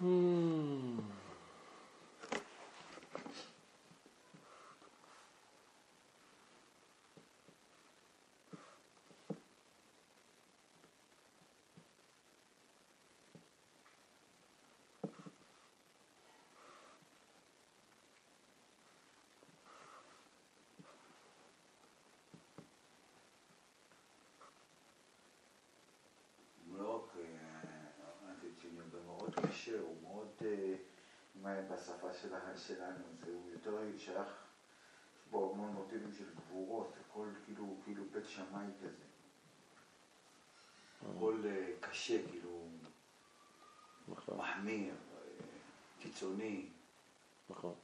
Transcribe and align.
מאוד, 0.00 0.36
אה, 27.18 27.36
מאוד 29.06 29.34
קשה, 29.34 29.80
הוא 29.80 29.96
מאוד, 30.02 30.28
אה, 30.44 30.74
בשפה 31.70 32.12
שלנו, 32.56 33.04
הוא 33.26 33.50
יותר 33.50 33.78
שייך, 33.98 34.28
יש 35.16 35.30
בו 35.30 35.52
המון 35.52 35.72
מוטיבים 35.72 36.12
של 36.12 36.34
גבורות, 36.34 36.92
הכל 37.00 37.28
כאילו, 37.44 37.76
כאילו 37.84 38.04
בית 38.12 38.24
שמאי 38.24 38.66
כזה. 38.82 39.04
הכל 41.16 41.42
אה, 41.46 41.72
קשה, 41.80 42.28
כאילו, 42.30 42.68
נכון, 44.08 44.38
מחמיר, 44.38 44.94
קיצוני. 45.98 46.68
נכון. 47.50 47.74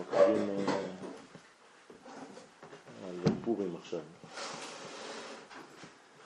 מתחילים 0.00 0.50
אה, 0.50 0.74
על 3.08 3.16
פורים 3.44 3.76
עכשיו. 3.76 4.00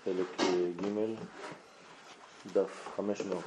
חלק 0.04 0.40
אה, 0.40 0.70
ג', 0.76 1.14
דף 2.52 2.88
500. 2.96 3.44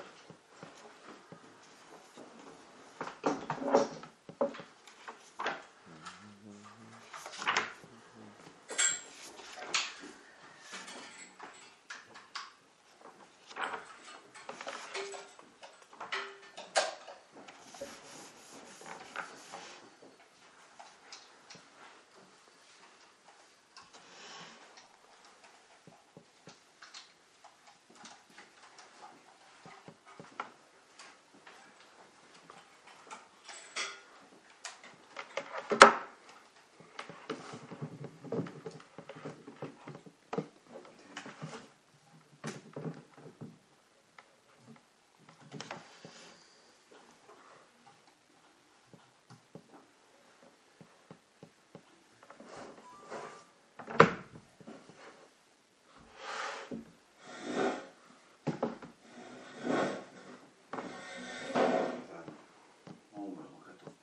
מה 63.14 63.20
הוא 63.20 63.32
אומר? 63.32 63.42
מה 63.42 63.74
כתוב? 63.74 63.94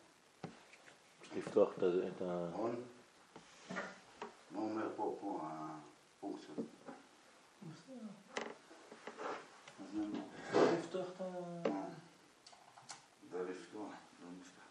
לפתוח 1.59 1.79
את 1.79 1.83
ה- 1.83 2.09
את 2.09 2.23
ה... 2.23 2.49
נכון? 2.53 2.75
מה 4.51 4.59
הוא 4.61 4.71
אומר 4.71 4.87
פה, 4.97 5.17
פה, 5.21 5.41
הפונקציות? 6.19 6.59
אז 9.81 9.95
מה 9.95 10.03
הוא? 10.03 10.73
לפתוח 10.79 11.07
את 11.17 11.21
ה... 11.21 11.25
מה? 11.69 11.83
זה 13.31 13.43
לפתוח, 13.51 13.93
לא 14.23 14.29
נפתח. 14.41 14.63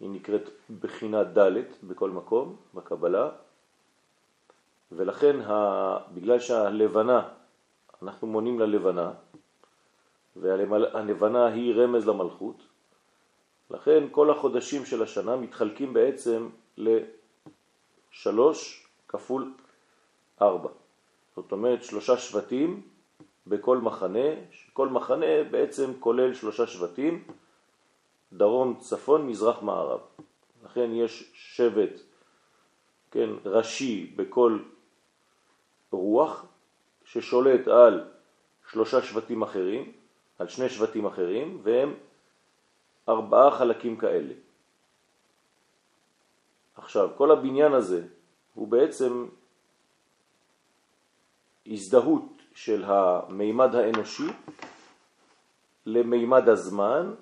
היא 0.01 0.11
נקראת 0.11 0.51
בחינה 0.81 1.25
ד' 1.25 1.63
בכל 1.83 2.11
מקום 2.11 2.57
בקבלה 2.75 3.31
ולכן 4.93 5.41
ה... 5.41 5.99
בגלל 6.15 6.41
שהלבנה, 6.41 7.29
אנחנו 8.03 8.27
מונים 8.27 8.61
ללבנה 8.61 9.13
והלבנה 10.37 11.47
היא 11.47 11.75
רמז 11.75 12.09
למלכות 12.09 12.63
לכן 13.71 14.05
כל 14.11 14.31
החודשים 14.31 14.85
של 14.85 15.03
השנה 15.03 15.37
מתחלקים 15.37 15.93
בעצם 15.93 16.49
לשלוש 18.13 18.87
כפול 19.09 19.53
ארבע. 20.43 20.69
זאת 21.37 21.53
אומרת 21.53 21.85
שלושה 21.85 22.17
שבטים 22.17 22.83
בכל 23.47 23.79
מחנה, 23.79 24.29
כל 24.73 24.89
מחנה 24.89 25.45
בעצם 25.51 25.91
כולל 26.01 26.35
שלושה 26.35 26.67
שבטים, 26.67 27.25
דרום, 28.37 28.77
צפון, 28.81 29.27
מזרח, 29.27 29.63
מערב. 29.63 30.01
לכן 30.65 30.91
יש 30.93 31.31
שבט, 31.35 32.01
כן, 33.11 33.31
ראשי 33.45 34.13
בכל 34.17 34.59
רוח, 35.91 36.47
ששולט 37.05 37.69
על 37.69 38.11
שלושה 38.71 39.03
שבטים 39.03 39.43
אחרים, 39.43 39.93
על 40.39 40.49
שני 40.49 40.69
שבטים 40.69 41.07
אחרים, 41.07 41.61
והם 41.63 41.95
ארבעה 43.09 43.51
חלקים 43.51 43.97
כאלה. 43.97 44.35
עכשיו, 46.77 47.11
כל 47.17 47.31
הבניין 47.31 47.73
הזה 47.73 48.07
הוא 48.55 48.69
בעצם 48.69 49.27
הזדהות 51.67 52.43
של 52.55 52.85
המימד 52.85 53.75
האנושי 53.75 54.27
למימד 55.87 56.49
הזמן, 56.49 57.15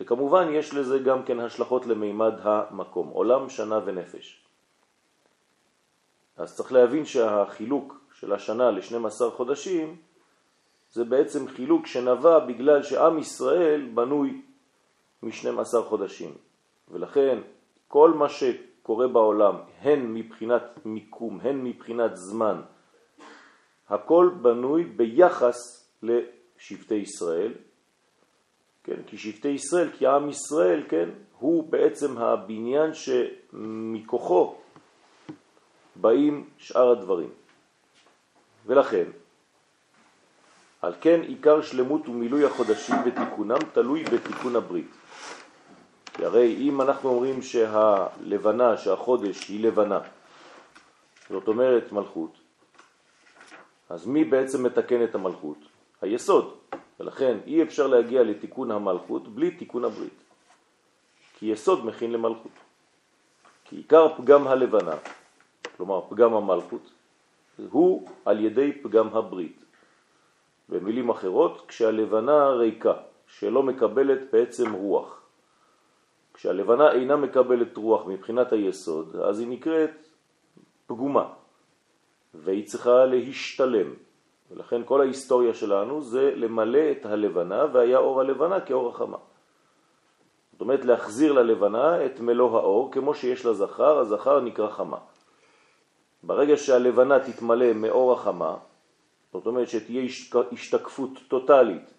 וכמובן 0.00 0.48
יש 0.52 0.74
לזה 0.74 0.98
גם 0.98 1.22
כן 1.22 1.40
השלכות 1.40 1.86
למימד 1.86 2.34
המקום, 2.42 3.08
עולם, 3.08 3.48
שנה 3.48 3.80
ונפש. 3.84 4.44
אז 6.36 6.56
צריך 6.56 6.72
להבין 6.72 7.04
שהחילוק 7.04 8.00
של 8.14 8.32
השנה 8.32 8.70
ל-12 8.70 9.30
חודשים 9.30 9.96
זה 10.92 11.04
בעצם 11.04 11.48
חילוק 11.48 11.86
שנבע 11.86 12.38
בגלל 12.38 12.82
שעם 12.82 13.18
ישראל 13.18 13.90
בנוי 13.94 14.42
מ-12 15.22 15.82
חודשים. 15.88 16.34
ולכן 16.88 17.38
כל 17.88 18.10
מה 18.10 18.28
שקורה 18.28 19.08
בעולם, 19.08 19.54
הן 19.80 20.14
מבחינת 20.14 20.62
מיקום, 20.84 21.40
הן 21.42 21.64
מבחינת 21.64 22.16
זמן, 22.16 22.60
הכל 23.88 24.30
בנוי 24.42 24.84
ביחס 24.84 25.56
לשבטי 26.02 26.94
ישראל, 26.94 27.52
כן? 28.84 29.02
כי 29.06 29.18
שבטי 29.18 29.48
ישראל, 29.48 29.90
כי 29.98 30.06
עם 30.06 30.28
ישראל, 30.28 30.82
כן, 30.88 31.08
הוא 31.38 31.72
בעצם 31.72 32.18
הבניין 32.18 32.90
שמכוחו 32.94 34.54
באים 35.96 36.48
שאר 36.58 36.90
הדברים. 36.90 37.30
ולכן, 38.66 39.04
על 40.82 40.92
כן 41.00 41.20
עיקר 41.22 41.62
שלמות 41.62 42.08
ומילוי 42.08 42.44
החודשים 42.44 42.96
ותיקונם 43.04 43.58
תלוי 43.72 44.04
בתיקון 44.04 44.56
הברית. 44.56 44.90
כי 46.12 46.24
הרי 46.24 46.56
אם 46.56 46.80
אנחנו 46.80 47.08
אומרים 47.08 47.42
שהלבנה, 47.42 48.76
שהחודש 48.76 49.48
היא 49.48 49.64
לבנה, 49.64 50.00
זאת 51.30 51.48
אומרת 51.48 51.92
מלכות, 51.92 52.38
אז 53.88 54.06
מי 54.06 54.24
בעצם 54.24 54.62
מתקן 54.62 55.04
את 55.04 55.14
המלכות? 55.14 55.58
היסוד. 56.02 56.56
ולכן 57.00 57.38
אי 57.46 57.62
אפשר 57.62 57.86
להגיע 57.86 58.22
לתיקון 58.22 58.70
המלכות 58.70 59.28
בלי 59.28 59.50
תיקון 59.50 59.84
הברית. 59.84 60.20
כי 61.38 61.46
יסוד 61.46 61.86
מכין 61.86 62.12
למלכות. 62.12 62.52
כי 63.64 63.76
עיקר 63.76 64.16
פגם 64.16 64.46
הלבנה, 64.46 64.96
כלומר 65.76 66.00
פגם 66.08 66.34
המלכות, 66.34 66.90
הוא 67.70 68.08
על 68.24 68.44
ידי 68.44 68.72
פגם 68.82 69.08
הברית. 69.08 69.64
במילים 70.68 71.08
אחרות, 71.08 71.64
כשהלבנה 71.68 72.48
ריקה, 72.48 72.94
שלא 73.26 73.62
מקבלת 73.62 74.18
בעצם 74.32 74.72
רוח. 74.72 75.22
כשהלבנה 76.34 76.92
אינה 76.92 77.16
מקבלת 77.16 77.76
רוח 77.76 78.06
מבחינת 78.06 78.52
היסוד, 78.52 79.16
אז 79.16 79.40
היא 79.40 79.48
נקראת 79.48 79.90
פגומה. 80.86 81.28
והיא 82.34 82.66
צריכה 82.66 83.04
להשתלם. 83.04 84.09
ולכן 84.50 84.82
כל 84.84 85.00
ההיסטוריה 85.00 85.54
שלנו 85.54 86.02
זה 86.02 86.32
למלא 86.36 86.90
את 86.90 87.06
הלבנה, 87.06 87.66
והיה 87.72 87.98
אור 87.98 88.20
הלבנה 88.20 88.60
כאור 88.60 88.88
החמה. 88.88 89.18
זאת 90.52 90.60
אומרת 90.60 90.84
להחזיר 90.84 91.32
ללבנה 91.32 92.06
את 92.06 92.20
מלוא 92.20 92.58
האור, 92.58 92.92
כמו 92.92 93.14
שיש 93.14 93.46
לזכר, 93.46 93.98
הזכר 93.98 94.40
נקרא 94.40 94.70
חמה. 94.70 94.98
ברגע 96.22 96.56
שהלבנה 96.56 97.18
תתמלא 97.20 97.72
מאור 97.72 98.12
החמה, 98.12 98.56
זאת 99.32 99.46
אומרת 99.46 99.68
שתהיה 99.68 100.02
השתקפות 100.52 101.10
טוטלית, 101.28 101.94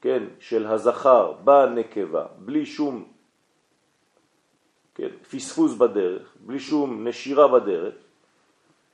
כן, 0.00 0.22
של 0.40 0.66
הזכר 0.66 1.32
בנקבה, 1.32 2.26
בלי 2.38 2.66
שום 2.66 3.04
כן, 4.94 5.08
פספוס 5.30 5.74
בדרך, 5.74 6.36
בלי 6.40 6.58
שום 6.58 7.08
נשירה 7.08 7.48
בדרך, 7.48 7.94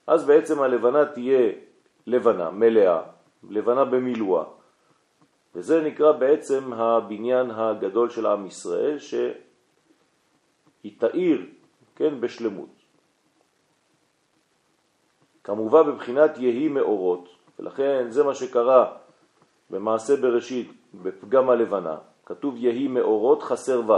אז 0.07 0.25
בעצם 0.25 0.63
הלבנה 0.63 1.07
תהיה 1.07 1.53
לבנה, 2.07 2.51
מלאה, 2.51 3.03
לבנה 3.51 3.85
במילואה. 3.85 4.45
וזה 5.55 5.81
נקרא 5.81 6.13
בעצם 6.13 6.73
הבניין 6.73 7.51
הגדול 7.51 8.11
של 8.11 8.27
עם 8.27 8.47
ישראל, 8.47 8.99
שהיא 8.99 9.33
תאיר, 10.99 11.47
כן, 11.97 12.21
בשלמות. 12.21 12.69
כמובן 15.45 15.83
בבחינת 15.87 16.39
יהי 16.39 16.69
מאורות, 16.69 17.29
ולכן 17.59 18.11
זה 18.11 18.25
מה 18.25 18.35
שקרה 18.35 18.97
במעשה 19.71 20.17
בראשית 20.17 20.73
בפגם 20.95 21.51
הלבנה, 21.51 21.97
כתוב 22.27 22.57
יהי 22.57 22.89
מאורות 22.89 23.43
חסר 23.43 23.81
ו'. 23.91 23.93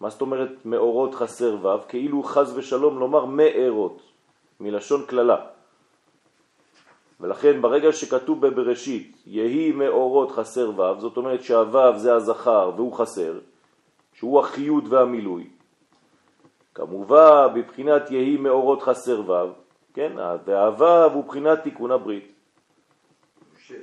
מה 0.00 0.10
זאת 0.10 0.20
אומרת 0.20 0.50
מאורות 0.64 1.14
חסר 1.14 1.66
ו'? 1.66 1.88
כאילו 1.88 2.22
חז 2.22 2.58
ושלום 2.58 2.98
לומר 2.98 3.24
מארות. 3.24 4.02
מלשון 4.60 5.06
כללה. 5.06 5.57
ולכן 7.20 7.62
ברגע 7.62 7.92
שכתוב 7.92 8.46
בבראשית, 8.46 9.16
יהי 9.26 9.72
מאורות 9.72 10.30
חסר 10.30 10.70
ו', 10.80 11.00
זאת 11.00 11.16
אומרת 11.16 11.42
שהו' 11.42 11.98
זה 11.98 12.14
הזכר 12.14 12.70
והוא 12.76 12.92
חסר, 12.92 13.38
שהוא 14.12 14.40
החיות 14.40 14.84
והמילוי. 14.88 15.46
כמובן, 16.74 17.46
בבחינת 17.54 18.10
יהי 18.10 18.36
מאורות 18.36 18.82
חסר 18.82 19.30
ו', 19.30 19.52
כן, 19.94 20.12
והו' 20.44 21.12
הוא 21.12 21.24
בחינת 21.24 21.62
תיקון 21.62 21.90
הברית. 21.90 22.32
שש. 23.66 23.74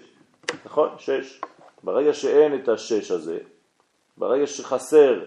נכון, 0.66 0.90
שש. 0.98 1.42
ברגע 1.84 2.14
שאין 2.14 2.56
את 2.56 2.70
השש 2.70 3.12
הזה, 3.12 3.40
ברגע 4.18 4.48
שחסר 4.48 5.24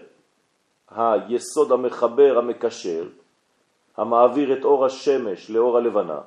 היסוד 0.91 1.71
המחבר, 1.71 2.37
המקשר, 2.37 3.07
המעביר 3.97 4.59
את 4.59 4.65
אור 4.65 4.85
השמש 4.85 5.49
לאור 5.49 5.77
הלבנה, 5.77 6.19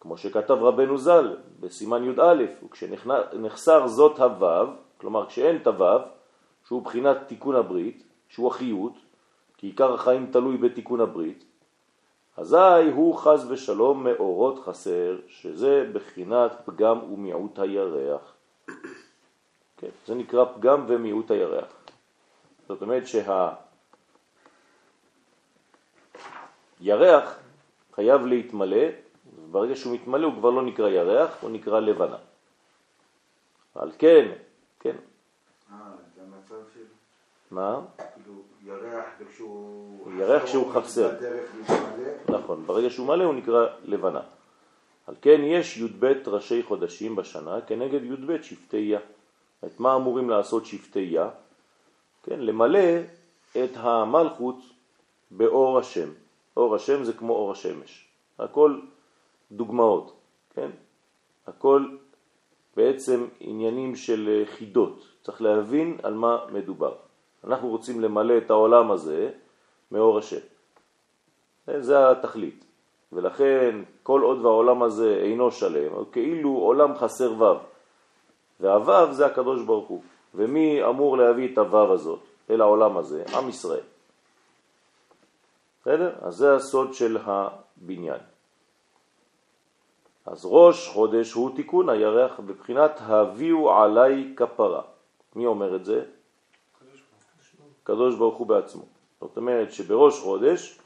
כמו 0.00 0.16
שכתב 0.16 0.54
רבנו 0.60 0.98
ז"ל 0.98 1.36
בסימן 1.60 2.04
י"א, 2.04 2.44
וכשנחסר 2.64 3.86
זאת 3.86 4.18
הוו, 4.18 4.66
כלומר 4.98 5.26
כשאין 5.26 5.56
את 5.56 5.66
הוו, 5.66 6.00
שהוא 6.66 6.82
בחינת 6.82 7.16
תיקון 7.26 7.56
הברית, 7.56 8.02
שהוא 8.28 8.48
החיות, 8.48 8.92
כי 9.56 9.66
עיקר 9.66 9.94
החיים 9.94 10.30
תלוי 10.32 10.56
בתיקון 10.56 11.00
הברית, 11.00 11.44
אזי 12.36 12.90
הוא 12.94 13.16
חז 13.16 13.50
ושלום 13.50 14.04
מאורות 14.04 14.58
חסר, 14.64 15.18
שזה 15.28 15.90
בחינת 15.92 16.52
פגם 16.64 17.12
ומיעוט 17.12 17.58
הירח. 17.58 18.34
כן, 19.76 19.88
זה 20.06 20.14
נקרא 20.14 20.44
פגם 20.44 20.84
ומיעוט 20.88 21.30
הירח. 21.30 21.72
זאת 22.68 22.82
אומרת 22.82 23.06
שה... 23.06 23.52
ירח 26.80 27.38
חייב 27.94 28.26
להתמלא, 28.26 28.86
וברגע 29.50 29.76
שהוא 29.76 29.94
מתמלא 29.94 30.26
הוא 30.26 30.34
כבר 30.34 30.50
לא 30.50 30.62
נקרא 30.62 30.88
ירח, 30.88 31.36
הוא 31.40 31.50
נקרא 31.50 31.80
לבנה. 31.80 32.16
על 33.74 33.92
כן, 33.98 34.32
כן. 34.80 34.96
אה, 35.72 35.76
זה 36.16 36.22
המצב 36.22 36.68
של... 36.74 36.80
מה? 37.50 37.80
כאילו, 37.96 38.34
ירח 38.64 39.04
וכשהוא... 39.20 40.12
ירח 40.18 40.44
כשהוא 40.44 40.72
חסר. 40.72 41.10
נכון, 42.28 42.66
ברגע 42.66 42.90
שהוא 42.90 43.06
מלא 43.06 43.24
הוא 43.24 43.34
נקרא 43.34 43.66
לבנה. 43.84 44.20
על 45.06 45.14
כן 45.22 45.40
יש 45.44 45.76
י"ב 45.76 46.04
ראשי 46.26 46.62
חודשים 46.62 47.16
בשנה 47.16 47.60
כנגד 47.60 48.04
י"ב 48.04 48.42
שבטי 48.42 48.76
יה. 48.76 49.00
את 49.64 49.80
מה 49.80 49.96
אמורים 49.96 50.30
לעשות 50.30 50.66
שבטי 50.66 51.00
יה? 51.00 51.28
כן, 52.22 52.40
למלא 52.40 52.96
את 53.52 53.70
המלכות 53.74 54.56
באור 55.30 55.78
השם. 55.78 56.08
אור 56.56 56.74
השם 56.74 57.04
זה 57.04 57.12
כמו 57.12 57.32
אור 57.32 57.52
השמש. 57.52 58.08
הכל 58.38 58.80
דוגמאות, 59.52 60.12
כן? 60.54 60.70
הכל 61.46 61.86
בעצם 62.76 63.26
עניינים 63.40 63.96
של 63.96 64.42
חידות. 64.46 65.06
צריך 65.22 65.42
להבין 65.42 65.98
על 66.02 66.14
מה 66.14 66.38
מדובר. 66.52 66.94
אנחנו 67.44 67.68
רוצים 67.68 68.00
למלא 68.00 68.38
את 68.38 68.50
העולם 68.50 68.90
הזה 68.90 69.30
מאור 69.92 70.18
השם. 70.18 70.40
זה 71.66 72.10
התכלית. 72.10 72.64
ולכן 73.12 73.82
כל 74.02 74.20
עוד 74.22 74.44
והעולם 74.44 74.82
הזה 74.82 75.20
אינו 75.22 75.50
שלם, 75.50 76.04
כאילו 76.12 76.50
עולם 76.50 76.96
חסר 76.96 77.32
וו. 77.32 77.54
והוו 78.60 79.12
זה 79.12 79.26
הקדוש 79.26 79.62
ברוך 79.62 79.88
הוא. 79.88 80.02
ומי 80.34 80.84
אמור 80.84 81.16
להביא 81.16 81.52
את 81.52 81.58
הוו 81.58 81.92
הזאת 81.92 82.20
אל 82.50 82.60
העולם 82.60 82.96
הזה? 82.96 83.24
עם 83.34 83.48
ישראל. 83.48 83.84
בסדר? 85.82 86.12
אז 86.20 86.34
זה 86.34 86.54
הסוד 86.54 86.94
של 86.94 87.18
הבניין. 87.24 88.20
אז 90.26 90.42
ראש 90.44 90.88
חודש 90.88 91.32
הוא 91.32 91.56
תיקון 91.56 91.88
הירח 91.88 92.40
בבחינת 92.40 93.00
הביאו 93.00 93.72
עליי 93.72 94.32
כפרה. 94.36 94.82
מי 95.36 95.46
אומר 95.46 95.76
את 95.76 95.84
זה? 95.84 96.04
הקדוש 97.82 98.14
ברוך 98.14 98.36
הוא 98.36 98.46
בעצמו. 98.46 98.82
זאת 99.20 99.36
אומרת 99.36 99.72
שבראש 99.72 100.20
חודש 100.20 100.78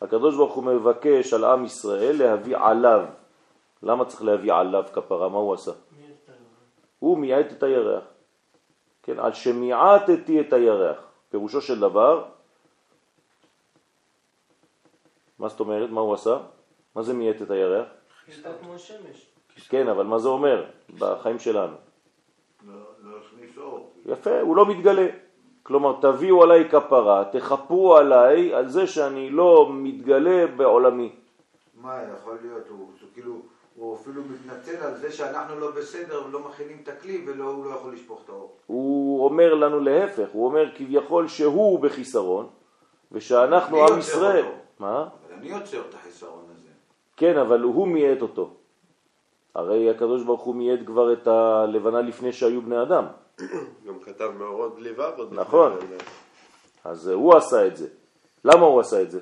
הקדוש 0.00 0.36
ברוך 0.36 0.54
הוא 0.54 0.64
מבקש 0.64 1.32
על 1.32 1.44
עם 1.44 1.64
ישראל 1.64 2.16
להביא 2.18 2.56
עליו. 2.56 3.06
למה 3.82 4.04
צריך 4.04 4.22
להביא 4.22 4.52
עליו 4.52 4.84
כפרה? 4.92 5.28
מה 5.28 5.38
הוא 5.38 5.54
עשה? 5.54 5.72
הוא 6.98 7.18
מיעט 7.18 7.52
את 7.52 7.62
הירח. 7.62 8.04
כן, 9.02 9.18
על 9.18 9.32
שמיעטתי 9.32 10.40
את 10.40 10.52
הירח. 10.52 10.98
פירושו 11.30 11.60
של 11.60 11.80
דבר, 11.80 12.24
מה 15.38 15.48
זאת 15.48 15.60
אומרת? 15.60 15.90
מה 15.90 16.00
הוא 16.00 16.14
עשה? 16.14 16.38
מה 16.94 17.02
זה 17.02 17.14
מיעט 17.14 17.42
את 17.42 17.50
הירח? 17.50 17.86
כן, 19.68 19.88
אבל 19.88 20.06
מה 20.06 20.18
זה 20.18 20.28
אומר 20.28 20.64
בחיים 20.98 21.38
שלנו? 21.38 21.76
לא 22.66 22.74
לא. 23.60 23.80
יפה, 24.06 24.40
הוא 24.40 24.56
לא 24.56 24.66
מתגלה. 24.66 25.06
כלומר, 25.62 25.96
תביאו 26.00 26.42
עליי 26.42 26.68
כפרה, 26.68 27.24
תחפרו 27.32 27.96
עליי 27.96 28.54
על 28.54 28.68
זה 28.68 28.86
שאני 28.86 29.30
לא 29.30 29.68
מתגלה 29.72 30.46
בעולמי. 30.46 31.12
מה 31.74 31.98
יכול 32.14 32.38
להיות? 32.42 32.68
הוא 32.68 32.78
הוא 32.78 33.08
כאילו, 33.14 33.34
הוא 33.76 33.96
אפילו 33.96 34.22
מתנצל 34.22 34.76
על 34.76 34.96
זה 34.96 35.12
שאנחנו 35.12 35.60
לא 35.60 35.70
בסדר 35.70 36.26
ולא 36.26 36.40
מכינים 36.40 36.78
את 36.82 36.88
הכלי 36.88 37.24
והוא 37.26 37.64
לא 37.64 37.70
יכול 37.70 37.92
לשפוך 37.92 38.20
את 38.24 38.28
האור. 38.28 38.56
הוא 38.66 39.24
אומר 39.24 39.54
לנו 39.54 39.80
להפך, 39.80 40.28
הוא 40.32 40.46
אומר 40.46 40.76
כביכול 40.76 41.28
שהוא 41.28 41.80
בחיסרון, 41.80 42.48
ושאנחנו 43.12 43.86
עם 43.88 43.98
ישראל. 43.98 44.44
אותו. 44.44 44.56
מה? 44.78 45.02
אבל 45.02 45.34
אני 45.38 45.48
יוצר 45.48 45.80
את 45.88 45.94
החיסרון. 45.94 46.39
כן, 47.20 47.38
אבל 47.38 47.60
הוא 47.60 47.88
מייעט 47.88 48.22
אותו. 48.22 48.50
הרי 49.54 49.90
הקדוש 49.90 50.22
ברוך 50.24 50.42
הוא 50.42 50.54
מייעט 50.54 50.80
כבר 50.86 51.12
את 51.12 51.26
הלבנה 51.26 52.00
לפני 52.00 52.32
שהיו 52.32 52.62
בני 52.62 52.82
אדם. 52.82 53.04
גם 53.86 54.00
כתב 54.04 54.30
מאורות 54.38 54.76
ו' 54.96 55.02
עוד 55.16 55.34
נכון. 55.34 55.72
אז 56.84 57.08
הוא 57.08 57.36
עשה 57.36 57.66
את 57.66 57.76
זה. 57.76 57.88
למה 58.44 58.66
הוא 58.66 58.80
עשה 58.80 59.02
את 59.02 59.10
זה? 59.10 59.20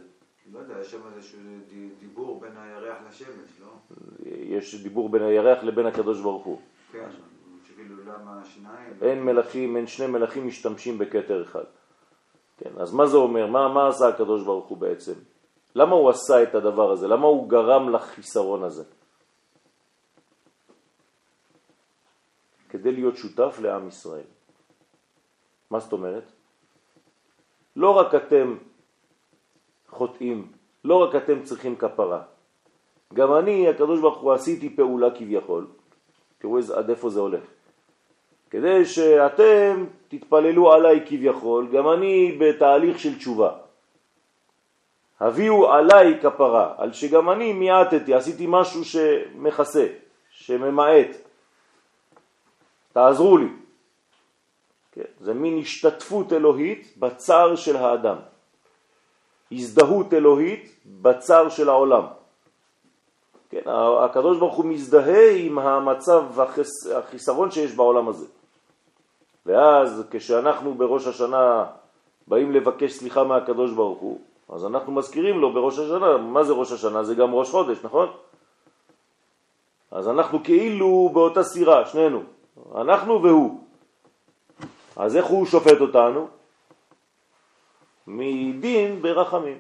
לא 0.52 0.58
יודע, 0.58 0.74
יש 0.80 0.90
שם 0.90 0.98
איזשהו 1.16 1.38
די- 1.70 1.88
דיבור 2.00 2.40
בין 2.40 2.52
הירח 2.56 2.96
לשמש, 3.08 3.60
לא? 3.60 3.96
יש 4.26 4.82
דיבור 4.82 5.08
בין 5.08 5.22
הירח 5.22 5.62
לבין 5.64 5.86
הקדוש 5.86 6.20
ברוך 6.20 6.44
הוא. 6.44 6.58
כן, 6.92 7.08
שכאילו 7.68 7.94
למה 8.04 8.40
השניים? 8.42 8.92
אין 9.02 9.22
מלאכים, 9.24 9.76
אין 9.76 9.86
שני 9.86 10.06
מלאכים 10.06 10.46
משתמשים 10.46 10.98
בכתר 10.98 11.42
אחד. 11.42 11.64
כן, 12.58 12.70
אז 12.78 12.92
מה 12.94 13.06
זה 13.06 13.16
אומר? 13.16 13.46
מה, 13.46 13.68
מה 13.68 13.88
עשה 13.88 14.08
הקדוש 14.08 14.44
ברוך 14.44 14.66
הוא 14.66 14.78
בעצם? 14.78 15.12
למה 15.78 15.94
הוא 15.94 16.11
עשה 16.11 16.42
את 16.42 16.54
הדבר 16.54 16.90
הזה? 16.90 17.08
למה 17.08 17.26
הוא 17.26 17.49
גרם 17.49 17.88
לחיסרון 17.88 18.62
הזה? 18.62 18.85
כדי 22.68 22.92
להיות 22.92 23.16
שותף 23.16 23.58
לעם 23.62 23.88
ישראל. 23.88 24.26
מה 25.70 25.78
זאת 25.80 25.92
אומרת? 25.92 26.26
לא 27.76 27.90
רק 27.90 28.14
אתם 28.14 28.56
חוטאים, 29.88 30.52
לא 30.85 30.94
רק 31.02 31.14
אתם 31.14 31.42
צריכים 31.42 31.76
כפרה. 31.76 32.23
גם 33.14 33.35
אני, 33.35 33.68
הקדוש 33.68 34.00
ברוך 34.00 34.18
הוא, 34.18 34.32
עשיתי 34.32 34.76
פעולה 34.76 35.11
כביכול. 35.14 35.66
תראו 36.38 36.58
עד 36.75 36.90
איפה 36.90 37.11
זה 37.11 37.20
הולך. 37.20 37.44
כדי 38.50 38.85
שאתם 38.85 39.87
תתפללו 40.08 40.73
עליי 40.73 41.06
כביכול, 41.06 41.68
גם 41.73 41.88
אני 41.88 42.38
בתהליך 42.40 42.99
של 42.99 43.18
תשובה. 43.18 43.67
הביאו 45.20 45.72
עליי 45.72 46.18
כפרה, 46.22 46.75
על 46.76 46.92
שגם 46.92 47.30
אני 47.30 47.52
מיעטתי, 47.52 48.14
עשיתי 48.14 48.46
משהו 48.48 48.84
שמכסה, 48.84 49.87
שממעט. 50.30 51.08
תעזרו 52.92 53.38
לי. 53.38 53.48
כן, 54.92 55.02
זה 55.20 55.34
מין 55.34 55.58
השתתפות 55.58 56.32
אלוהית 56.32 56.94
בצער 56.96 57.56
של 57.56 57.76
האדם. 57.76 58.16
הזדהות 59.52 60.14
אלוהית 60.14 60.75
בצער 60.87 61.48
של 61.48 61.68
העולם. 61.68 62.04
כן, 63.50 63.62
הקדוש 64.04 64.38
ברוך 64.38 64.54
הוא 64.54 64.64
מזדהה 64.64 65.30
עם 65.37 65.58
המצב, 65.58 66.40
החס, 66.40 66.87
החיסרון 66.94 67.50
שיש 67.50 67.75
בעולם 67.75 68.08
הזה. 68.08 68.26
ואז 69.46 70.04
כשאנחנו 70.10 70.75
בראש 70.75 71.06
השנה 71.06 71.64
באים 72.28 72.52
לבקש 72.52 72.92
סליחה 72.92 73.25
מהקדוש 73.25 73.72
ברוך 73.72 73.98
הוא, 73.98 74.20
אז 74.48 74.66
אנחנו 74.66 74.92
מזכירים 74.92 75.38
לו 75.38 75.52
בראש 75.52 75.78
השנה, 75.78 76.16
מה 76.16 76.44
זה 76.44 76.52
ראש 76.52 76.72
השנה? 76.72 77.04
זה 77.04 77.14
גם 77.14 77.34
ראש 77.34 77.50
חודש, 77.50 77.78
נכון? 77.82 78.08
אז 79.90 80.08
אנחנו 80.08 80.44
כאילו 80.44 81.10
באותה 81.12 81.42
סירה, 81.42 81.86
שנינו, 81.86 82.22
אנחנו 82.74 83.22
והוא. 83.22 83.60
אז 84.96 85.16
איך 85.16 85.26
הוא 85.26 85.46
שופט 85.46 85.80
אותנו? 85.80 86.28
מדין 88.06 89.02
ברחמים. 89.02 89.58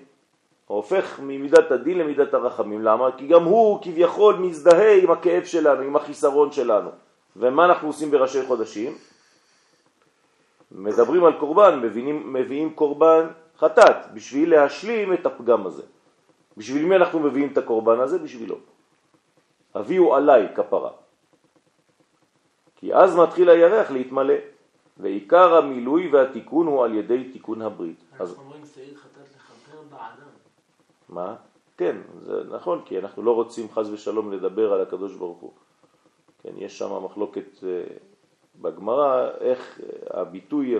הופך 0.66 1.20
ממידת 1.22 1.70
הדין 1.70 1.98
למידת 1.98 2.34
הרחמים. 2.34 2.82
למה? 2.82 3.12
כי 3.16 3.26
גם 3.26 3.44
הוא 3.44 3.78
כביכול 3.82 4.36
מזדהה 4.36 4.94
עם 4.94 5.10
הכאב 5.10 5.44
שלנו, 5.44 5.82
עם 5.82 5.96
החיסרון 5.96 6.52
שלנו. 6.52 6.90
ומה 7.36 7.64
אנחנו 7.64 7.88
עושים 7.88 8.10
בראשי 8.10 8.46
חודשים? 8.46 8.98
מדברים 10.72 11.24
על 11.24 11.32
קורבן, 11.32 11.80
מביאים, 11.80 12.32
מביאים 12.32 12.74
קורבן 12.74 13.26
חטאת, 13.58 14.12
בשביל 14.14 14.50
להשלים 14.50 15.12
את 15.12 15.26
הפגם 15.26 15.66
הזה. 15.66 15.82
בשביל 16.56 16.84
מי 16.84 16.96
אנחנו 16.96 17.20
מביאים 17.20 17.52
את 17.52 17.58
הקורבן 17.58 18.00
הזה? 18.00 18.18
בשבילו. 18.18 18.56
הביאו 19.74 20.14
עליי 20.14 20.48
כפרה. 20.54 20.90
כי 22.76 22.94
אז 22.94 23.16
מתחיל 23.16 23.48
הירח 23.50 23.90
להתמלא, 23.90 24.34
ועיקר 24.96 25.56
המילוי 25.56 26.08
והתיקון 26.12 26.66
הוא 26.66 26.84
על 26.84 26.94
ידי 26.94 27.30
תיקון 27.32 27.62
הברית. 27.62 28.04
אז 28.18 28.38
אומרים 28.38 28.62
שעיר 28.74 28.96
חטאת 28.96 29.28
לכפר 29.36 29.82
בעדם. 29.90 30.30
מה? 31.08 31.34
כן, 31.76 31.96
זה 32.22 32.42
נכון, 32.50 32.82
כי 32.84 32.98
אנחנו 32.98 33.22
לא 33.22 33.34
רוצים 33.34 33.70
חז 33.70 33.90
ושלום 33.90 34.32
לדבר 34.32 34.72
על 34.72 34.80
הקדוש 34.80 35.14
ברוך 35.14 35.38
הוא. 35.38 35.52
כן, 36.42 36.52
יש 36.56 36.78
שם 36.78 37.04
מחלוקת 37.04 37.64
אה, 37.64 37.82
בגמרא, 38.62 39.28
איך 39.40 39.80
הביטוי 40.10 40.74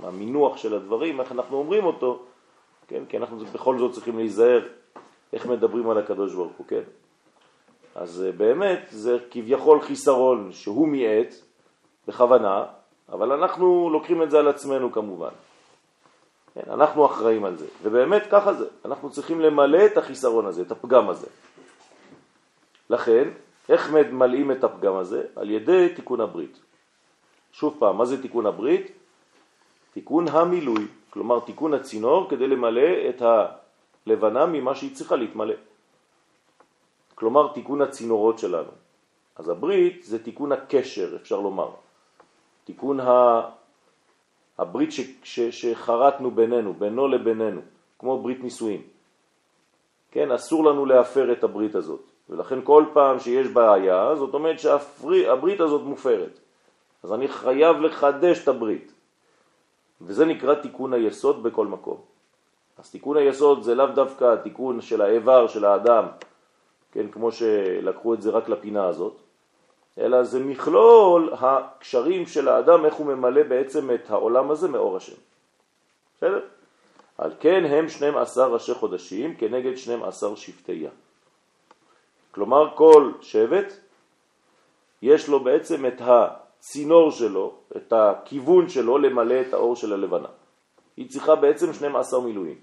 והמינוח 0.00 0.56
של 0.56 0.74
הדברים, 0.74 1.20
איך 1.20 1.32
אנחנו 1.32 1.56
אומרים 1.56 1.84
אותו, 1.84 2.22
כן, 2.88 3.02
כי 3.08 3.16
אנחנו 3.16 3.38
בכל 3.38 3.78
זאת 3.78 3.92
צריכים 3.92 4.18
להיזהר 4.18 4.60
איך 5.32 5.46
מדברים 5.46 5.90
על 5.90 5.98
הקדוש 5.98 6.34
ברוך 6.34 6.52
הוא, 6.56 6.66
כן? 6.66 6.82
אז 7.94 8.24
אה, 8.26 8.32
באמת 8.32 8.80
זה 8.90 9.18
כביכול 9.30 9.80
חיסרון 9.80 10.52
שהוא 10.52 10.88
מיעט 10.88 11.34
בכוונה, 12.08 12.64
אבל 13.08 13.32
אנחנו 13.32 13.90
לוקחים 13.90 14.22
את 14.22 14.30
זה 14.30 14.38
על 14.38 14.48
עצמנו 14.48 14.92
כמובן. 14.92 15.32
כן, 16.54 16.70
אנחנו 16.70 17.06
אחראים 17.06 17.44
על 17.44 17.56
זה, 17.56 17.66
ובאמת 17.82 18.22
ככה 18.30 18.54
זה, 18.54 18.66
אנחנו 18.84 19.10
צריכים 19.10 19.40
למלא 19.40 19.86
את 19.86 19.96
החיסרון 19.96 20.46
הזה, 20.46 20.62
את 20.62 20.70
הפגם 20.70 21.08
הזה. 21.10 21.26
לכן, 22.90 23.28
איך 23.68 23.90
ממלאים 23.90 24.52
את 24.52 24.64
הפגם 24.64 24.96
הזה? 24.96 25.22
על 25.36 25.50
ידי 25.50 25.88
תיקון 25.96 26.20
הברית. 26.20 26.58
שוב 27.52 27.76
פעם, 27.78 27.98
מה 27.98 28.04
זה 28.04 28.22
תיקון 28.22 28.46
הברית? 28.46 28.92
תיקון 29.92 30.28
המילוי, 30.28 30.86
כלומר 31.10 31.40
תיקון 31.40 31.74
הצינור 31.74 32.30
כדי 32.30 32.46
למלא 32.46 33.08
את 33.08 33.22
הלבנה 33.22 34.46
ממה 34.46 34.74
שהיא 34.74 34.94
צריכה 34.94 35.16
להתמלא. 35.16 35.54
כלומר 37.14 37.52
תיקון 37.52 37.82
הצינורות 37.82 38.38
שלנו. 38.38 38.70
אז 39.36 39.48
הברית 39.48 40.04
זה 40.04 40.24
תיקון 40.24 40.52
הקשר, 40.52 41.16
אפשר 41.16 41.40
לומר. 41.40 41.70
תיקון 42.64 43.00
ה... 43.00 43.40
הברית 44.58 44.92
ש... 44.92 45.00
ש... 45.22 45.40
שחרטנו 45.40 46.30
בינינו, 46.30 46.74
בינו 46.74 47.08
לבינינו, 47.08 47.60
כמו 47.98 48.22
ברית 48.22 48.42
נישואים. 48.42 48.82
כן, 50.10 50.30
אסור 50.30 50.64
לנו 50.64 50.86
להפר 50.86 51.32
את 51.32 51.44
הברית 51.44 51.74
הזאת, 51.74 52.02
ולכן 52.30 52.58
כל 52.64 52.84
פעם 52.92 53.18
שיש 53.18 53.46
בעיה, 53.46 54.16
זאת 54.16 54.34
אומרת 54.34 54.56
שהברית 54.60 55.60
הזאת 55.60 55.82
מופרת. 55.82 56.38
אז 57.02 57.12
אני 57.12 57.28
חייב 57.28 57.80
לחדש 57.80 58.42
את 58.42 58.48
הברית. 58.48 58.92
וזה 60.00 60.24
נקרא 60.24 60.54
תיקון 60.54 60.92
היסוד 60.92 61.42
בכל 61.42 61.66
מקום. 61.66 61.96
אז 62.78 62.90
תיקון 62.90 63.16
היסוד 63.16 63.62
זה 63.62 63.74
לאו 63.74 63.86
דווקא 63.86 64.24
התיקון 64.24 64.80
של 64.80 65.02
האיבר 65.02 65.46
של 65.46 65.64
האדם, 65.64 66.04
כן, 66.92 67.08
כמו 67.08 67.32
שלקחו 67.32 68.14
את 68.14 68.22
זה 68.22 68.30
רק 68.30 68.48
לפינה 68.48 68.86
הזאת, 68.86 69.16
אלא 69.98 70.22
זה 70.22 70.40
מכלול 70.40 71.32
הקשרים 71.40 72.26
של 72.26 72.48
האדם, 72.48 72.84
איך 72.84 72.94
הוא 72.94 73.06
ממלא 73.06 73.42
בעצם 73.42 73.90
את 73.94 74.10
העולם 74.10 74.50
הזה 74.50 74.68
מאור 74.68 74.96
השם. 74.96 75.16
בסדר? 76.16 76.40
על 77.18 77.32
כן 77.40 77.64
הם 77.64 77.88
12 77.88 78.46
ראשי 78.46 78.74
חודשים 78.74 79.36
כנגד 79.36 79.76
12 79.76 80.36
שבטי 80.36 80.86
כלומר 82.34 82.70
כל 82.74 83.12
שבט 83.20 83.72
יש 85.02 85.28
לו 85.28 85.40
בעצם 85.40 85.86
את 85.86 86.00
הצינור 86.00 87.10
שלו, 87.10 87.52
את 87.76 87.92
הכיוון 87.92 88.68
שלו 88.68 88.98
למלא 88.98 89.40
את 89.40 89.52
האור 89.54 89.76
של 89.76 89.92
הלבנה. 89.92 90.28
היא 90.96 91.10
צריכה 91.10 91.34
בעצם 91.34 91.72
12 91.72 92.20
מילואים, 92.20 92.58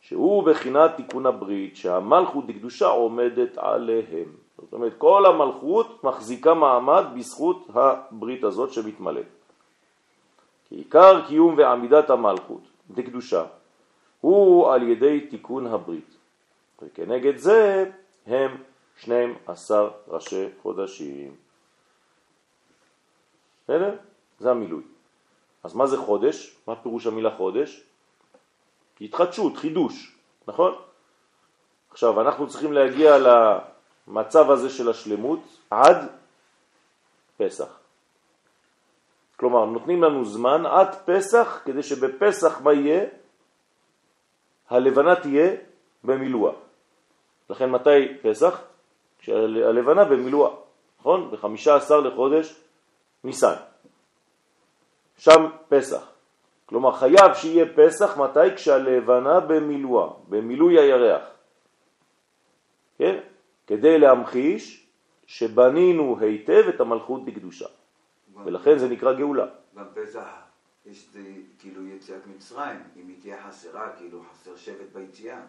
שהוא 0.00 0.42
בחינת 0.42 0.90
תיקון 0.96 1.26
הברית 1.26 1.76
שהמלכות 1.76 2.46
דקדושה 2.46 2.86
עומדת 2.86 3.58
עליהם. 3.58 4.32
זאת 4.58 4.72
אומרת, 4.72 4.92
כל 4.98 5.26
המלכות 5.26 6.04
מחזיקה 6.04 6.54
מעמד 6.54 7.04
בזכות 7.16 7.66
הברית 7.74 8.44
הזאת 8.44 8.72
שמתמלאת. 8.72 9.26
כי 10.68 10.74
עיקר 10.74 11.26
קיום 11.26 11.54
ועמידת 11.58 12.10
המלכות 12.10 12.62
דקדושה 12.90 13.44
הוא 14.20 14.72
על 14.72 14.82
ידי 14.88 15.20
תיקון 15.20 15.66
הברית. 15.66 16.16
וכנגד 16.82 17.36
זה 17.36 17.90
הם 18.26 18.62
12 18.96 19.90
ראשי 20.08 20.48
חודשים. 20.62 21.36
בסדר? 23.64 23.96
זה 24.38 24.50
המילוי. 24.50 24.82
אז 25.62 25.74
מה 25.74 25.86
זה 25.86 25.96
חודש? 25.96 26.56
מה 26.66 26.76
פירוש 26.76 27.06
המילה 27.06 27.36
חודש? 27.36 27.82
התחדשות, 29.00 29.56
חידוש, 29.56 30.16
נכון? 30.48 30.74
עכשיו, 31.90 32.20
אנחנו 32.20 32.48
צריכים 32.48 32.72
להגיע 32.72 33.16
למצב 33.18 34.50
הזה 34.50 34.70
של 34.70 34.90
השלמות 34.90 35.40
עד 35.70 35.96
פסח. 37.36 37.78
כלומר, 39.36 39.64
נותנים 39.64 40.02
לנו 40.02 40.24
זמן 40.24 40.66
עד 40.66 40.94
פסח, 41.04 41.62
כדי 41.64 41.82
שבפסח 41.82 42.60
מה 42.60 42.72
יהיה? 42.72 43.04
הלבנה 44.70 45.16
תהיה 45.16 45.56
במילואה. 46.04 46.52
לכן 47.50 47.70
מתי 47.70 48.18
פסח? 48.22 48.60
כשהלבנה 49.18 50.04
במילואה, 50.04 50.50
נכון? 51.00 51.30
ב-15 51.30 51.94
לחודש 51.94 52.60
ניסן. 53.24 53.54
שם 55.18 55.46
פסח. 55.68 56.08
כלומר 56.66 56.92
חייב 56.92 57.34
שיהיה 57.34 57.66
פסח 57.76 58.18
מתי? 58.18 58.56
כשהלבנה 58.56 59.40
במילואה, 59.40 60.10
במילוי 60.28 60.78
הירח. 60.78 61.22
כן? 62.98 63.20
כדי 63.66 63.98
להמחיש 63.98 64.86
שבנינו 65.26 66.18
היטב 66.20 66.64
את 66.68 66.80
המלכות 66.80 67.24
בקדושה. 67.24 67.66
ולכן 68.44 68.78
זה 68.78 68.88
נקרא 68.88 69.12
גאולה. 69.12 69.46
בפסח 69.74 70.26
יש 70.86 71.08
כאילו 71.58 71.86
יציאת 71.86 72.26
מצרים, 72.26 72.80
אם 72.96 73.08
היא 73.08 73.16
תהיה 73.20 73.42
חסרה, 73.48 73.96
כאילו 73.96 74.22
חסר 74.30 74.56
שבט 74.56 74.92
ביציאה. 74.92 75.40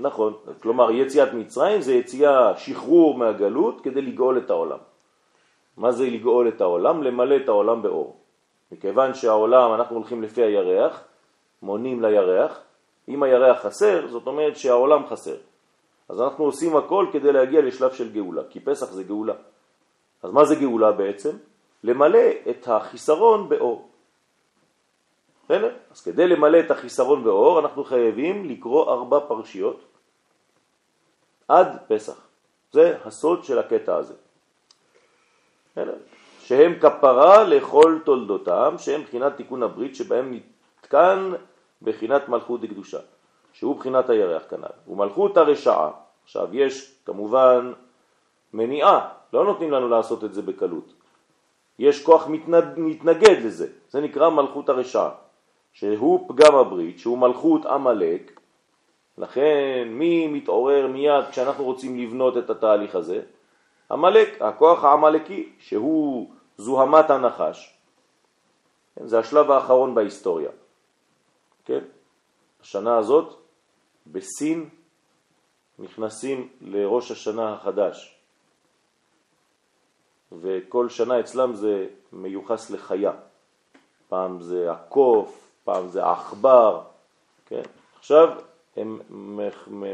נכון, 0.00 0.34
כלומר 0.62 0.90
יציאת 0.90 1.32
מצרים 1.32 1.80
זה 1.80 1.94
יציאה, 1.94 2.56
שחרור 2.56 3.18
מהגלות 3.18 3.80
כדי 3.80 4.02
לגאול 4.02 4.38
את 4.38 4.50
העולם. 4.50 4.78
מה 5.76 5.92
זה 5.92 6.04
לגאול 6.04 6.48
את 6.48 6.60
העולם? 6.60 7.02
למלא 7.02 7.36
את 7.36 7.48
העולם 7.48 7.82
באור. 7.82 8.16
מכיוון 8.72 9.14
שהעולם, 9.14 9.74
אנחנו 9.74 9.96
הולכים 9.96 10.22
לפי 10.22 10.42
הירח, 10.42 11.04
מונים 11.62 12.02
לירח, 12.02 12.60
אם 13.08 13.22
הירח 13.22 13.62
חסר, 13.62 14.06
זאת 14.08 14.26
אומרת 14.26 14.56
שהעולם 14.56 15.06
חסר. 15.06 15.36
אז 16.08 16.20
אנחנו 16.20 16.44
עושים 16.44 16.76
הכל 16.76 17.06
כדי 17.12 17.32
להגיע 17.32 17.60
לשלב 17.60 17.92
של 17.92 18.12
גאולה, 18.12 18.42
כי 18.50 18.60
פסח 18.60 18.86
זה 18.86 19.04
גאולה. 19.04 19.34
אז 20.22 20.30
מה 20.30 20.44
זה 20.44 20.54
גאולה 20.54 20.92
בעצם? 20.92 21.36
למלא 21.84 22.28
את 22.50 22.68
החיסרון 22.68 23.48
באור. 23.48 23.88
בסדר? 25.44 25.74
אז 25.90 26.02
כדי 26.02 26.26
למלא 26.26 26.60
את 26.60 26.70
החיסרון 26.70 27.24
באור 27.24 27.60
אנחנו 27.60 27.84
חייבים 27.84 28.44
לקרוא 28.44 28.92
ארבע 28.92 29.20
פרשיות 29.28 29.89
עד 31.50 31.78
פסח. 31.88 32.14
זה 32.72 32.96
הסוד 33.04 33.44
של 33.44 33.58
הקטע 33.58 33.96
הזה. 33.96 34.14
שהם 36.40 36.78
כפרה 36.80 37.44
לכל 37.44 37.98
תולדותם, 38.04 38.74
שהם 38.78 39.02
בחינת 39.02 39.36
תיקון 39.36 39.62
הברית 39.62 39.96
שבהם 39.96 40.34
נתקן 40.34 41.32
בחינת 41.82 42.28
מלכות 42.28 42.60
דקדושה, 42.60 42.98
שהוא 43.52 43.76
בחינת 43.76 44.10
הירח 44.10 44.42
כנ"ל. 44.50 44.92
ומלכות 44.92 45.36
הרשעה, 45.36 45.90
עכשיו 46.24 46.48
יש 46.56 46.94
כמובן 47.06 47.72
מניעה, 48.54 49.08
לא 49.32 49.44
נותנים 49.44 49.70
לנו 49.70 49.88
לעשות 49.88 50.24
את 50.24 50.34
זה 50.34 50.42
בקלות. 50.42 50.92
יש 51.78 52.04
כוח 52.04 52.26
מתנד, 52.26 52.64
מתנגד 52.76 53.36
לזה, 53.44 53.66
זה 53.90 54.00
נקרא 54.00 54.30
מלכות 54.30 54.68
הרשעה, 54.68 55.10
שהוא 55.72 56.28
פגם 56.28 56.54
הברית, 56.54 56.98
שהוא 56.98 57.18
מלכות 57.18 57.66
עמלק, 57.66 58.39
לכן 59.20 59.88
מי 59.90 60.26
מתעורר 60.26 60.86
מיד 60.86 61.24
כשאנחנו 61.30 61.64
רוצים 61.64 61.98
לבנות 61.98 62.36
את 62.36 62.50
התהליך 62.50 62.94
הזה? 62.94 63.22
עמלק, 63.90 64.42
הכוח 64.42 64.84
העמלקי, 64.84 65.52
שהוא 65.58 66.30
זוהמת 66.56 67.10
הנחש. 67.10 67.76
כן, 68.96 69.06
זה 69.06 69.18
השלב 69.18 69.50
האחרון 69.50 69.94
בהיסטוריה. 69.94 70.50
כן? 71.64 71.84
השנה 72.62 72.98
הזאת 72.98 73.38
בסין 74.06 74.68
נכנסים 75.78 76.48
לראש 76.60 77.10
השנה 77.10 77.52
החדש, 77.52 78.16
וכל 80.32 80.88
שנה 80.88 81.20
אצלם 81.20 81.54
זה 81.54 81.86
מיוחס 82.12 82.70
לחיה. 82.70 83.12
פעם 84.08 84.40
זה 84.40 84.72
הקוף, 84.72 85.50
פעם 85.64 85.88
זה 85.88 86.04
העכבר, 86.04 86.82
כן? 87.46 87.62
עכשיו 87.98 88.28
הם 88.76 89.00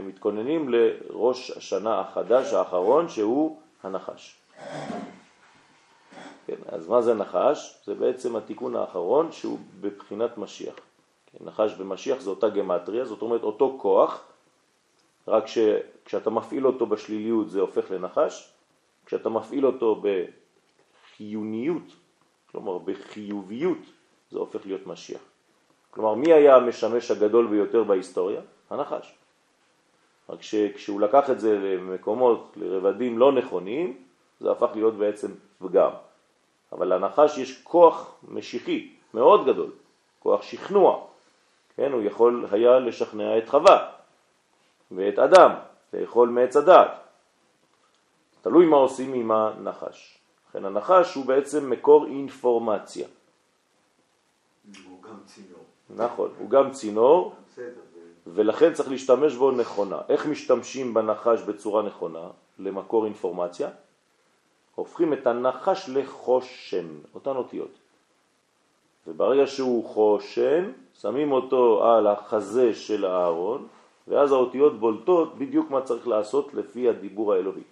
מתכוננים 0.02 0.68
לראש 0.68 1.50
השנה 1.50 2.00
החדש 2.00 2.52
האחרון 2.52 3.08
שהוא 3.08 3.60
הנחש. 3.82 4.36
כן, 6.46 6.56
אז 6.68 6.88
מה 6.88 7.02
זה 7.02 7.14
נחש? 7.14 7.78
זה 7.84 7.94
בעצם 7.94 8.36
התיקון 8.36 8.76
האחרון 8.76 9.32
שהוא 9.32 9.58
בבחינת 9.80 10.38
משיח. 10.38 10.74
כן, 11.26 11.44
נחש 11.44 11.74
ומשיח 11.78 12.20
זה 12.20 12.30
אותה 12.30 12.48
גמטריה, 12.48 13.04
זאת 13.04 13.22
אומרת 13.22 13.42
אותו 13.42 13.78
כוח, 13.80 14.24
רק 15.28 15.44
שכשאתה 15.46 16.30
מפעיל 16.30 16.66
אותו 16.66 16.86
בשליליות 16.86 17.50
זה 17.50 17.60
הופך 17.60 17.90
לנחש, 17.90 18.52
כשאתה 19.06 19.28
מפעיל 19.28 19.66
אותו 19.66 20.02
בחיוניות, 20.02 21.82
כלומר 22.52 22.78
בחיוביות, 22.78 23.78
זה 24.30 24.38
הופך 24.38 24.66
להיות 24.66 24.86
משיח. 24.86 25.20
כלומר, 25.90 26.14
מי 26.14 26.32
היה 26.32 26.56
המשמש 26.56 27.10
הגדול 27.10 27.46
ביותר 27.46 27.84
בהיסטוריה? 27.84 28.40
הנחש. 28.70 29.14
רק 30.28 30.42
שכשהוא 30.42 31.00
לקח 31.00 31.30
את 31.30 31.40
זה 31.40 31.58
למקומות, 31.58 32.52
לרבדים 32.56 33.18
לא 33.18 33.32
נכונים, 33.32 33.96
זה 34.40 34.50
הפך 34.50 34.68
להיות 34.74 34.94
בעצם 34.94 35.32
פגם. 35.58 35.90
אבל 36.72 36.94
לנחש 36.94 37.38
יש 37.38 37.62
כוח 37.62 38.14
משיחי 38.28 38.90
מאוד 39.14 39.46
גדול, 39.46 39.70
כוח 40.18 40.42
שכנוע. 40.42 41.06
כן, 41.76 41.92
הוא 41.92 42.02
יכול 42.02 42.46
היה 42.50 42.78
לשכנע 42.78 43.38
את 43.38 43.48
חווה 43.48 43.92
ואת 44.90 45.18
אדם, 45.18 45.50
לאכול 45.92 46.28
מעץ 46.28 46.56
הדעת. 46.56 46.90
תלוי 48.42 48.66
מה 48.66 48.76
עושים 48.76 49.14
עם 49.14 49.30
הנחש. 49.30 50.18
לכן 50.48 50.64
הנחש 50.64 51.14
הוא 51.14 51.26
בעצם 51.26 51.70
מקור 51.70 52.06
אינפורמציה. 52.06 53.08
הוא 54.88 55.02
גם 55.02 55.16
צינור. 55.24 55.64
נכון, 55.90 56.30
הוא 56.38 56.50
גם 56.50 56.70
צינור, 56.70 57.34
ולכן 58.26 58.72
צריך 58.72 58.88
להשתמש 58.90 59.34
בו 59.34 59.50
נכונה. 59.50 59.98
איך 60.08 60.26
משתמשים 60.26 60.94
בנחש 60.94 61.40
בצורה 61.42 61.82
נכונה? 61.82 62.28
למקור 62.58 63.04
אינפורמציה? 63.04 63.68
הופכים 64.74 65.12
את 65.12 65.26
הנחש 65.26 65.88
לחושן, 65.88 66.86
אותן 67.14 67.36
אותיות. 67.36 67.70
וברגע 69.06 69.46
שהוא 69.46 69.84
חושן, 69.84 70.72
שמים 71.00 71.32
אותו 71.32 71.84
על 71.84 72.06
החזה 72.06 72.74
של 72.74 73.04
הארון, 73.04 73.66
ואז 74.08 74.32
האותיות 74.32 74.80
בולטות 74.80 75.38
בדיוק 75.38 75.70
מה 75.70 75.82
צריך 75.82 76.08
לעשות 76.08 76.54
לפי 76.54 76.88
הדיבור 76.88 77.32
האלוהי. 77.32 77.62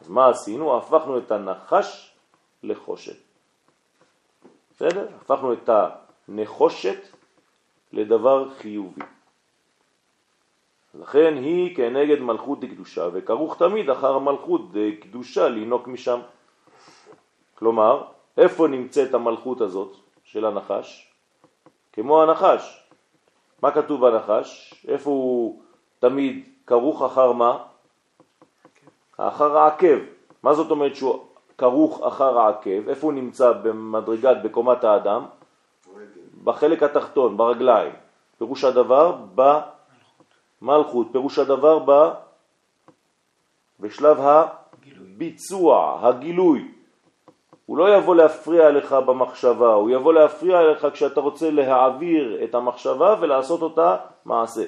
אז 0.00 0.08
מה 0.08 0.28
עשינו? 0.28 0.76
הפכנו 0.76 1.18
את 1.18 1.30
הנחש 1.30 2.14
לחושת. 2.62 3.16
בסדר? 4.70 5.08
הפכנו 5.20 5.52
את 5.52 5.70
הנחושת 6.28 6.98
לדבר 7.92 8.50
חיובי. 8.50 9.02
לכן 10.94 11.34
היא 11.36 11.76
כנגד 11.76 12.20
מלכות 12.20 12.60
דקדושה, 12.60 13.08
וכרוך 13.12 13.58
תמיד 13.58 13.90
אחר 13.90 14.18
מלכות 14.18 14.60
דקדושה 14.72 15.48
לינוק 15.48 15.88
משם. 15.88 16.20
כלומר, 17.54 18.02
איפה 18.36 18.68
נמצאת 18.68 19.14
המלכות 19.14 19.60
הזאת 19.60 19.96
של 20.24 20.44
הנחש? 20.44 21.12
כמו 21.92 22.22
הנחש. 22.22 22.88
מה 23.62 23.70
כתוב 23.70 24.00
בנחש? 24.06 24.74
איפה 24.88 25.10
הוא 25.10 25.62
תמיד 25.98 26.48
כרוך 26.66 27.02
אחר 27.02 27.32
מה? 27.32 27.58
אחר 29.16 29.58
העקב. 29.58 29.98
מה 30.42 30.54
זאת 30.54 30.70
אומרת 30.70 30.96
שהוא 30.96 31.24
כרוך 31.58 32.02
אחר 32.02 32.38
העקב? 32.38 32.88
איפה 32.88 33.06
הוא 33.06 33.12
נמצא 33.12 33.52
במדרגת, 33.52 34.36
בקומת 34.44 34.84
האדם? 34.84 35.24
בחלק 36.44 36.82
התחתון, 36.82 37.36
ברגליים. 37.36 37.92
פירוש 38.38 38.64
הדבר 38.64 39.16
במלכות, 40.62 41.06
פירוש 41.12 41.38
הדבר 41.38 41.78
ב... 41.86 42.12
בשלב 43.80 44.18
הביצוע, 44.20 45.98
הגילוי. 46.02 46.68
הוא 47.66 47.78
לא 47.78 47.96
יבוא 47.96 48.14
להפריע 48.14 48.70
לך 48.70 48.92
במחשבה, 48.92 49.74
הוא 49.74 49.90
יבוא 49.90 50.12
להפריע 50.12 50.62
לך 50.62 50.86
כשאתה 50.92 51.20
רוצה 51.20 51.50
להעביר 51.50 52.44
את 52.44 52.54
המחשבה 52.54 53.16
ולעשות 53.20 53.62
אותה 53.62 53.96
מעשה. 54.24 54.64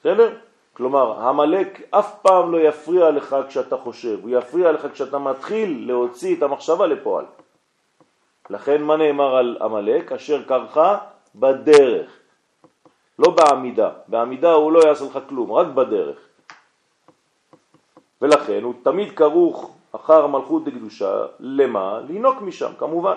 בסדר? 0.00 0.36
כלומר, 0.72 1.20
המלאק 1.20 1.80
אף 1.90 2.20
פעם 2.22 2.52
לא 2.52 2.58
יפריע 2.58 3.10
לך 3.10 3.36
כשאתה 3.48 3.76
חושב, 3.76 4.18
הוא 4.22 4.30
יפריע 4.30 4.72
לך 4.72 4.86
כשאתה 4.92 5.18
מתחיל 5.18 5.84
להוציא 5.86 6.36
את 6.36 6.42
המחשבה 6.42 6.86
לפועל. 6.86 7.24
לכן 8.50 8.82
מה 8.82 8.96
נאמר 8.96 9.36
על 9.36 9.56
המלאק? 9.60 10.12
אשר 10.12 10.42
קרחה 10.42 10.98
בדרך, 11.34 12.19
לא 13.20 13.30
בעמידה. 13.30 13.90
בעמידה 14.08 14.52
הוא 14.52 14.72
לא 14.72 14.80
יעשה 14.88 15.04
לך 15.04 15.18
כלום, 15.28 15.52
רק 15.52 15.66
בדרך. 15.66 16.18
ולכן 18.22 18.62
הוא 18.62 18.74
תמיד 18.82 19.16
כרוך 19.16 19.76
אחר 19.92 20.26
מלכות 20.26 20.64
דקדושה, 20.64 21.26
למה? 21.40 22.00
לינוק 22.08 22.42
משם, 22.42 22.72
כמובן. 22.78 23.16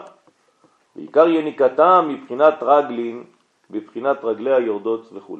בעיקר 0.96 1.28
יניקתם 1.28 2.06
מבחינת 2.10 2.54
רגלין, 2.62 3.24
מבחינת 3.70 4.24
רגלי 4.24 4.54
היורדות 4.54 5.10
וכו'. 5.14 5.38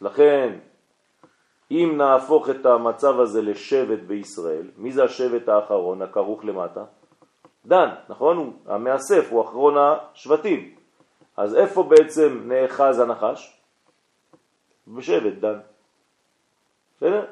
לכן, 0.00 0.58
אם 1.70 1.94
נהפוך 1.96 2.50
את 2.50 2.66
המצב 2.66 3.20
הזה 3.20 3.42
לשבט 3.42 3.98
בישראל, 3.98 4.66
מי 4.76 4.92
זה 4.92 5.04
השבט 5.04 5.48
האחרון, 5.48 6.02
הכרוך 6.02 6.44
למטה? 6.44 6.84
דן, 7.66 7.88
נכון? 8.08 8.36
הוא 8.36 8.52
המאסף, 8.66 9.26
הוא 9.30 9.42
אחרון 9.42 9.74
השבטים. 9.78 10.81
אז 11.36 11.54
איפה 11.54 11.82
בעצם 11.82 12.42
נאחז 12.44 12.98
הנחש? 12.98 13.60
בשבט 14.88 15.32
דן. 15.32 15.58
בסדר? 16.96 17.26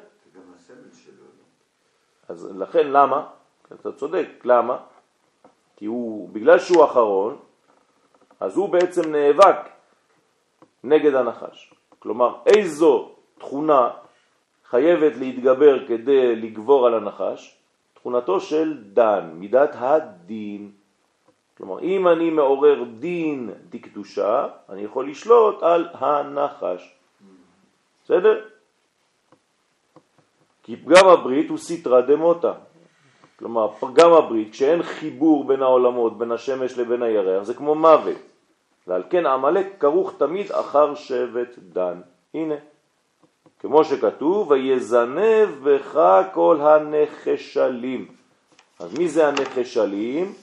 אז 2.29 2.49
לכן 2.57 2.87
למה? 2.87 3.27
אתה 3.73 3.91
צודק, 3.91 4.27
למה? 4.43 4.77
כי 5.75 5.85
הוא, 5.85 6.29
בגלל 6.29 6.59
שהוא 6.59 6.85
אחרון, 6.85 7.39
אז 8.39 8.57
הוא 8.57 8.69
בעצם 8.69 9.11
נאבק 9.11 9.57
נגד 10.83 11.15
הנחש. 11.15 11.73
כלומר, 11.99 12.35
איזו 12.45 13.11
תכונה 13.37 13.89
חייבת 14.69 15.15
להתגבר 15.15 15.87
כדי 15.87 16.35
לגבור 16.35 16.87
על 16.87 16.93
הנחש? 16.93 17.57
תכונתו 17.93 18.39
של 18.39 18.83
דן, 18.93 19.31
מידת 19.33 19.71
הדין. 19.73 20.71
כלומר, 21.61 21.79
אם 21.79 22.07
אני 22.07 22.29
מעורר 22.29 22.83
דין 22.99 23.49
דקדושה, 23.69 24.47
אני 24.69 24.81
יכול 24.81 25.09
לשלוט 25.09 25.63
על 25.63 25.87
הנחש. 25.93 26.95
בסדר? 28.03 28.45
כי 30.63 30.75
פגם 30.77 31.07
הברית 31.07 31.49
הוא 31.49 31.57
סתרא 31.57 32.01
דמוטה. 32.01 32.53
כלומר, 33.39 33.67
פגם 33.79 34.13
הברית, 34.13 34.51
כשאין 34.51 34.83
חיבור 34.83 35.47
בין 35.47 35.61
העולמות, 35.61 36.17
בין 36.17 36.31
השמש 36.31 36.77
לבין 36.77 37.03
הירח, 37.03 37.43
זה 37.43 37.53
כמו 37.53 37.75
מוות. 37.75 38.17
ועל 38.87 39.03
כן 39.09 39.25
עמלק 39.25 39.67
כרוך 39.79 40.13
תמיד 40.17 40.51
אחר 40.51 40.95
שבט 40.95 41.57
דן. 41.73 42.01
הנה, 42.33 42.55
כמו 43.59 43.85
שכתוב, 43.85 44.51
ויזנב 44.51 45.49
בך 45.63 46.21
כל 46.33 46.57
הנחשלים. 46.61 48.07
אז 48.79 48.97
מי 48.97 49.09
זה 49.09 49.27
הנחשלים? 49.27 50.33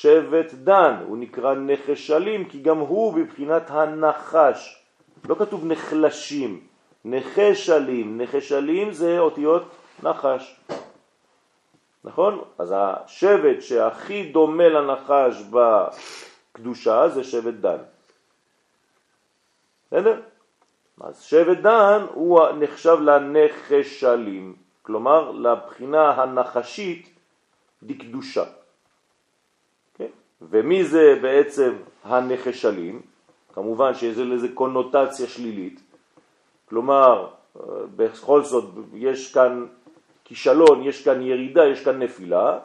שבט 0.00 0.52
דן, 0.54 0.94
הוא 1.06 1.18
נקרא 1.18 1.54
נחשלים 1.54 2.48
כי 2.48 2.62
גם 2.62 2.78
הוא 2.78 3.14
בבחינת 3.14 3.70
הנחש. 3.70 4.82
לא 5.28 5.34
כתוב 5.34 5.64
נחלשים, 5.64 6.60
נחשלים, 7.04 8.20
נחשלים 8.20 8.92
זה 8.92 9.18
אותיות 9.18 9.62
נחש. 10.02 10.60
נכון? 12.04 12.44
אז 12.58 12.74
השבט 12.76 13.62
שהכי 13.62 14.32
דומה 14.32 14.68
לנחש 14.68 15.42
בקדושה 15.50 17.08
זה 17.08 17.24
שבט 17.24 17.54
דן. 17.54 17.78
בסדר? 19.86 20.20
אז 21.00 21.22
שבט 21.22 21.58
דן 21.58 22.06
הוא 22.14 22.40
נחשב 22.58 22.98
לנחשלים, 23.00 24.56
כלומר 24.82 25.30
לבחינה 25.30 26.10
הנחשית 26.10 27.08
דקדושה. 27.82 28.44
ומי 30.42 30.84
זה 30.84 31.18
בעצם 31.22 31.72
הנחשלים? 32.04 33.02
כמובן 33.54 33.94
שיש 33.94 34.18
לזה 34.18 34.48
קונוטציה 34.54 35.26
שלילית, 35.26 35.80
כלומר, 36.68 37.28
בכל 37.96 38.42
זאת 38.42 38.64
יש 38.94 39.34
כאן 39.34 39.66
כישלון, 40.24 40.82
יש 40.82 41.04
כאן 41.04 41.22
ירידה, 41.22 41.64
יש 41.66 41.84
כאן 41.84 42.02
נפילה, 42.02 42.58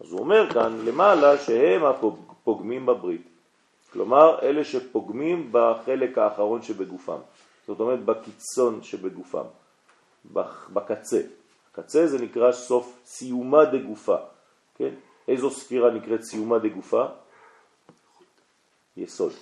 אז 0.00 0.12
הוא 0.12 0.20
אומר 0.20 0.50
כאן 0.52 0.78
למעלה 0.84 1.38
שהם 1.38 1.84
הפוגמים 1.84 2.86
בברית. 2.86 3.28
כלומר, 3.92 4.38
אלה 4.42 4.64
שפוגמים 4.64 5.48
בחלק 5.52 6.18
האחרון 6.18 6.62
שבגופם. 6.62 7.18
זאת 7.66 7.80
אומרת, 7.80 8.04
בקיצון 8.04 8.82
שבגופם, 8.82 9.44
בקצה. 10.72 11.20
קצה 11.72 12.06
זה 12.06 12.18
נקרא 12.18 12.52
סוף 12.52 12.98
סיומה 13.04 13.64
דגופה, 13.64 14.16
כן? 14.74 14.94
איזו 15.30 15.50
ספירה 15.50 15.90
נקראת 15.90 16.22
סיומה 16.22 16.58
דגופה? 16.58 17.04
יסוד. 18.96 19.32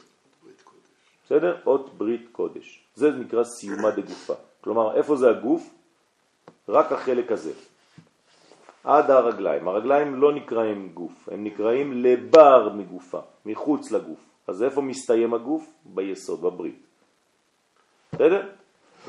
בסדר? 1.26 1.56
אות 1.66 1.98
ברית 1.98 2.28
קודש. 2.32 2.84
זה 2.94 3.10
נקרא 3.10 3.44
סיומה 3.44 3.90
דגופה. 3.90 4.34
כלומר, 4.60 4.96
איפה 4.96 5.16
זה 5.16 5.30
הגוף? 5.30 5.70
רק 6.68 6.92
החלק 6.92 7.32
הזה. 7.32 7.52
עד 8.84 9.10
הרגליים. 9.10 9.68
הרגליים 9.68 10.20
לא 10.20 10.32
נקראים 10.32 10.90
גוף, 10.94 11.28
הם 11.32 11.44
נקראים 11.44 12.04
לבר 12.04 12.68
מגופה, 12.74 13.20
מחוץ 13.46 13.90
לגוף. 13.90 14.18
אז 14.46 14.62
איפה 14.62 14.80
מסתיים 14.80 15.34
הגוף? 15.34 15.66
ביסוד, 15.84 16.40
בברית. 16.40 16.82
בסדר? 18.12 18.48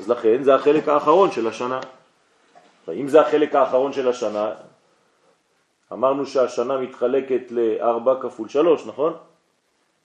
אז 0.00 0.08
לכן 0.08 0.42
זה 0.42 0.54
החלק 0.54 0.88
האחרון 0.88 1.30
של 1.30 1.46
השנה. 1.46 1.80
אם 2.88 3.08
זה 3.08 3.20
החלק 3.20 3.54
האחרון 3.54 3.92
של 3.92 4.08
השנה, 4.08 4.54
אמרנו 5.92 6.26
שהשנה 6.26 6.78
מתחלקת 6.78 7.50
לארבע 7.50 8.22
כפול 8.22 8.48
שלוש, 8.48 8.86
נכון? 8.86 9.16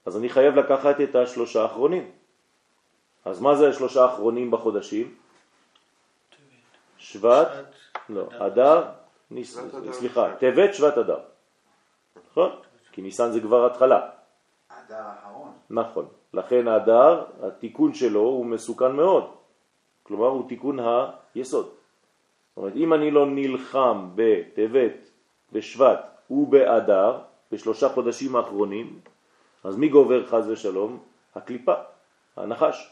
אז 0.06 0.18
אני 0.18 0.30
חייב 0.30 0.56
לקחת 0.56 1.02
את 1.02 1.16
השלושה 1.16 1.62
האחרונים. 1.62 2.12
אז 3.26 3.42
מה 3.42 3.56
זה 3.56 3.70
השלושה 3.70 4.04
האחרונים 4.04 4.52
בחודשים? 4.52 5.16
שבט, 6.98 7.48
לא, 8.10 8.28
אדר, 8.38 8.84
סליחה, 9.92 10.36
טבת, 10.40 10.74
שבט, 10.74 10.98
אדר. 10.98 11.20
נכון? 12.32 12.50
כי 12.92 13.02
ניסן 13.02 13.32
זה 13.32 13.42
כבר 13.42 13.66
התחלה. 13.66 14.10
אדר 14.70 14.96
האחרון. 14.96 15.52
נכון. 15.70 16.06
לכן 16.34 16.68
האדר, 16.68 17.24
התיקון 17.42 17.94
שלו 17.94 18.20
הוא 18.20 18.46
מסוכן 18.46 18.92
מאוד. 18.92 19.24
כלומר, 20.04 20.28
הוא 20.28 20.50
תיקון 20.50 20.80
היסוד. 21.36 21.66
זאת 21.66 22.58
אומרת, 22.58 22.76
אם 22.76 22.94
אני 22.94 23.12
לא 23.12 23.26
נלחם 23.26 24.10
בטבת, 24.16 25.05
בשבט 25.54 26.00
ובאדר, 26.30 27.18
בשלושה 27.52 27.90
חודשים 27.90 28.36
האחרונים, 28.36 29.00
אז 29.64 29.78
מי 29.78 29.90
גובר 29.90 30.26
חז 30.26 30.50
ושלום? 30.50 31.00
הקליפה, 31.36 31.74
הנחש. 32.38 32.92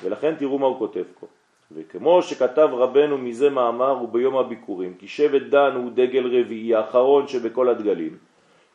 ולכן 0.00 0.34
תראו 0.34 0.58
מה 0.58 0.66
הוא 0.66 0.78
כותב 0.78 1.02
פה. 1.20 1.26
וכמו 1.72 2.22
שכתב 2.22 2.68
רבנו 2.72 3.18
מזה 3.18 3.50
מאמר 3.50 4.02
וביום 4.02 4.36
הביקורים, 4.36 4.94
כי 4.94 5.08
שבט 5.08 5.42
דן 5.42 5.72
הוא 5.74 5.90
דגל 5.94 6.40
רביעי, 6.40 6.74
האחרון 6.74 7.28
שבכל 7.28 7.68
הדגלים, 7.68 8.16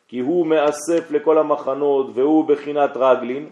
כי 0.08 0.18
הוא 0.18 0.46
מאסף 0.46 1.10
לכל 1.10 1.38
המחנות 1.38 2.06
והוא 2.14 2.44
בחינת 2.48 2.90
רגלין, 2.96 3.48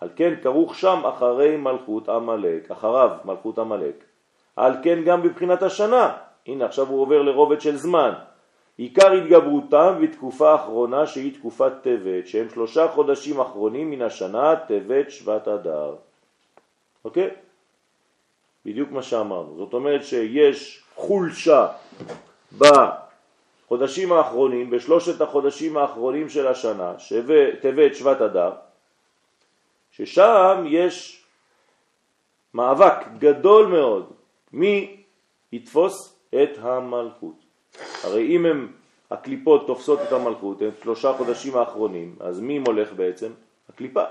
על 0.00 0.08
כן 0.16 0.34
כרוך 0.42 0.74
שם 0.74 1.06
אחרי 1.06 1.56
מלכות 1.56 2.08
המלאק, 2.08 2.70
אחריו 2.70 3.10
מלכות 3.24 3.58
המלאק. 3.58 4.04
על 4.56 4.72
כן 4.82 5.04
גם 5.04 5.22
בבחינת 5.22 5.62
השנה 5.62 6.16
הנה 6.46 6.64
עכשיו 6.64 6.86
הוא 6.86 7.02
עובר 7.02 7.22
לרובד 7.22 7.60
של 7.60 7.76
זמן. 7.76 8.12
עיקר 8.80 9.12
התגברותם 9.12 9.94
בתקופה 10.02 10.52
האחרונה 10.52 11.06
שהיא 11.06 11.34
תקופת 11.34 11.72
טבת, 11.82 12.26
שהם 12.26 12.48
שלושה 12.50 12.88
חודשים 12.88 13.40
אחרונים 13.40 13.90
מן 13.90 14.02
השנה, 14.02 14.56
טבת 14.56 15.10
שבט 15.10 15.48
אדר. 15.48 15.94
אוקיי? 17.04 17.30
בדיוק 18.66 18.90
מה 18.90 19.02
שאמרנו. 19.02 19.56
זאת 19.56 19.74
אומרת 19.74 20.04
שיש 20.04 20.84
חולשה 20.94 21.68
בחודשים 22.58 24.12
האחרונים, 24.12 24.70
בשלושת 24.70 25.20
החודשים 25.20 25.76
האחרונים 25.76 26.28
של 26.28 26.46
השנה, 26.46 26.94
טבת 27.60 27.94
שבט 27.94 28.20
אדר, 28.20 28.52
ששם 29.90 30.64
יש 30.66 31.24
מאבק 32.54 32.96
גדול 33.18 33.66
מאוד 33.66 34.12
מי 34.52 35.02
יתפוס 35.52 36.16
את 36.42 36.50
המלכות. 36.58 37.49
הרי 38.02 38.36
אם 38.36 38.46
הם, 38.46 38.72
הקליפות 39.10 39.66
תופסות 39.66 39.98
את 40.08 40.12
המלכות, 40.12 40.62
הם 40.62 40.70
שלושה 40.82 41.12
חודשים 41.12 41.56
האחרונים, 41.56 42.16
אז 42.20 42.40
מי 42.40 42.58
מולך 42.58 42.92
בעצם? 42.92 43.32
הקליפה. 43.68 44.04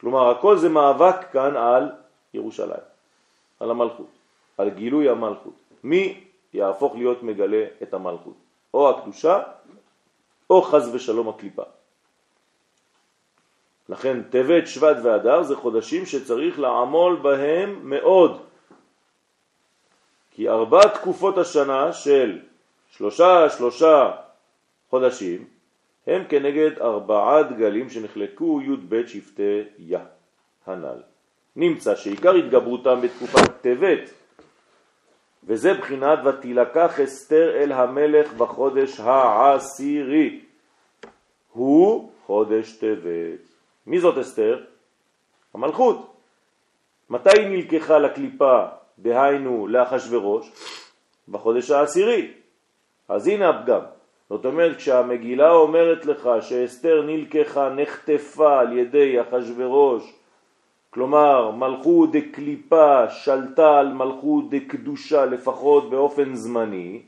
כלומר, 0.00 0.30
הכל 0.30 0.56
זה 0.58 0.68
מאבק 0.68 1.16
כאן 1.32 1.56
על 1.56 1.90
ירושלים, 2.34 2.84
על 3.60 3.70
המלכות, 3.70 4.10
על 4.58 4.70
גילוי 4.70 5.08
המלכות. 5.08 5.54
מי 5.84 6.24
יהפוך 6.54 6.94
להיות 6.94 7.22
מגלה 7.22 7.64
את 7.82 7.94
המלכות? 7.94 8.34
או 8.74 8.90
הקדושה, 8.90 9.42
או 10.50 10.62
חז 10.62 10.94
ושלום 10.94 11.28
הקליפה. 11.28 11.62
לכן 13.88 14.22
טבת, 14.22 14.66
שבט 14.66 14.96
ואדר 15.02 15.42
זה 15.42 15.56
חודשים 15.56 16.06
שצריך 16.06 16.58
לעמול 16.58 17.16
בהם 17.16 17.90
מאוד. 17.90 18.42
כי 20.34 20.48
ארבע 20.48 20.88
תקופות 20.88 21.38
השנה 21.38 21.92
של 21.92 22.38
שלושה 22.90 23.50
שלושה 23.50 24.12
חודשים 24.90 25.44
הם 26.06 26.22
כנגד 26.28 26.78
ארבעה 26.78 27.42
דגלים 27.42 27.90
שנחלקו 27.90 28.60
י"ב 28.62 29.06
שבטי 29.06 29.62
יה 29.78 30.04
הנ"ל. 30.66 31.02
נמצא 31.56 31.96
שעיקר 31.96 32.34
התגברותם 32.34 33.00
בתקופת 33.00 33.60
טבת 33.60 34.10
וזה 35.44 35.74
בחינת 35.74 36.18
ותילקח 36.24 37.00
אסתר 37.00 37.50
אל 37.54 37.72
המלך 37.72 38.32
בחודש 38.32 39.00
העשירי 39.00 40.40
הוא 41.52 42.12
חודש 42.26 42.76
טבת. 42.76 43.40
מי 43.86 44.00
זאת 44.00 44.18
אסתר? 44.18 44.64
המלכות. 45.54 46.16
מתי 47.10 47.48
נלקחה 47.48 47.98
לקליפה, 47.98 48.66
דהיינו 48.98 49.66
לאחשוורוש? 49.66 50.52
בחודש 51.28 51.70
העשירי. 51.70 52.30
אז 53.08 53.28
הנה 53.28 53.48
הפגם. 53.48 53.80
זאת 54.30 54.44
אומרת, 54.44 54.76
כשהמגילה 54.76 55.50
אומרת 55.50 56.06
לך 56.06 56.28
שאסתר 56.40 57.02
נלקחה, 57.02 57.68
נחטפה 57.68 58.60
על 58.60 58.78
ידי 58.78 59.20
אחשוורוש, 59.20 60.12
כלומר 60.90 61.50
מלכות 61.50 62.12
דקליפה 62.12 63.10
שלטה 63.10 63.78
על 63.78 63.92
מלכות 63.92 64.50
דקדושה 64.50 65.24
לפחות 65.24 65.90
באופן 65.90 66.34
זמני, 66.34 67.02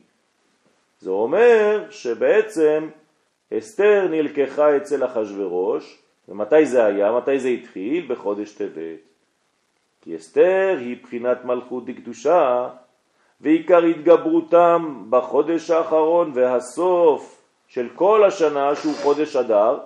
זה 1.01 1.11
אומר 1.11 1.85
שבעצם 1.91 2.89
אסתר 3.59 4.09
נלקחה 4.11 4.77
אצל 4.77 5.05
אחשוורוש, 5.05 5.99
ומתי 6.29 6.67
זה 6.67 6.85
היה? 6.85 7.13
מתי 7.13 7.39
זה 7.39 7.49
התחיל? 7.49 8.07
בחודש 8.09 8.53
טבת. 8.53 9.16
כי 10.07 10.17
אסתר 10.17 10.77
היא 10.81 10.97
בחינת 11.03 11.45
מלכות 11.45 11.85
דקדושה, 11.85 12.69
ועיקר 13.41 13.85
התגברותם 13.85 15.07
בחודש 15.11 15.71
האחרון 15.71 16.33
והסוף 16.35 17.43
של 17.69 17.89
כל 17.95 18.25
השנה 18.25 18.75
שהוא 18.75 18.95
חודש 19.03 19.37
אדר, 19.37 19.79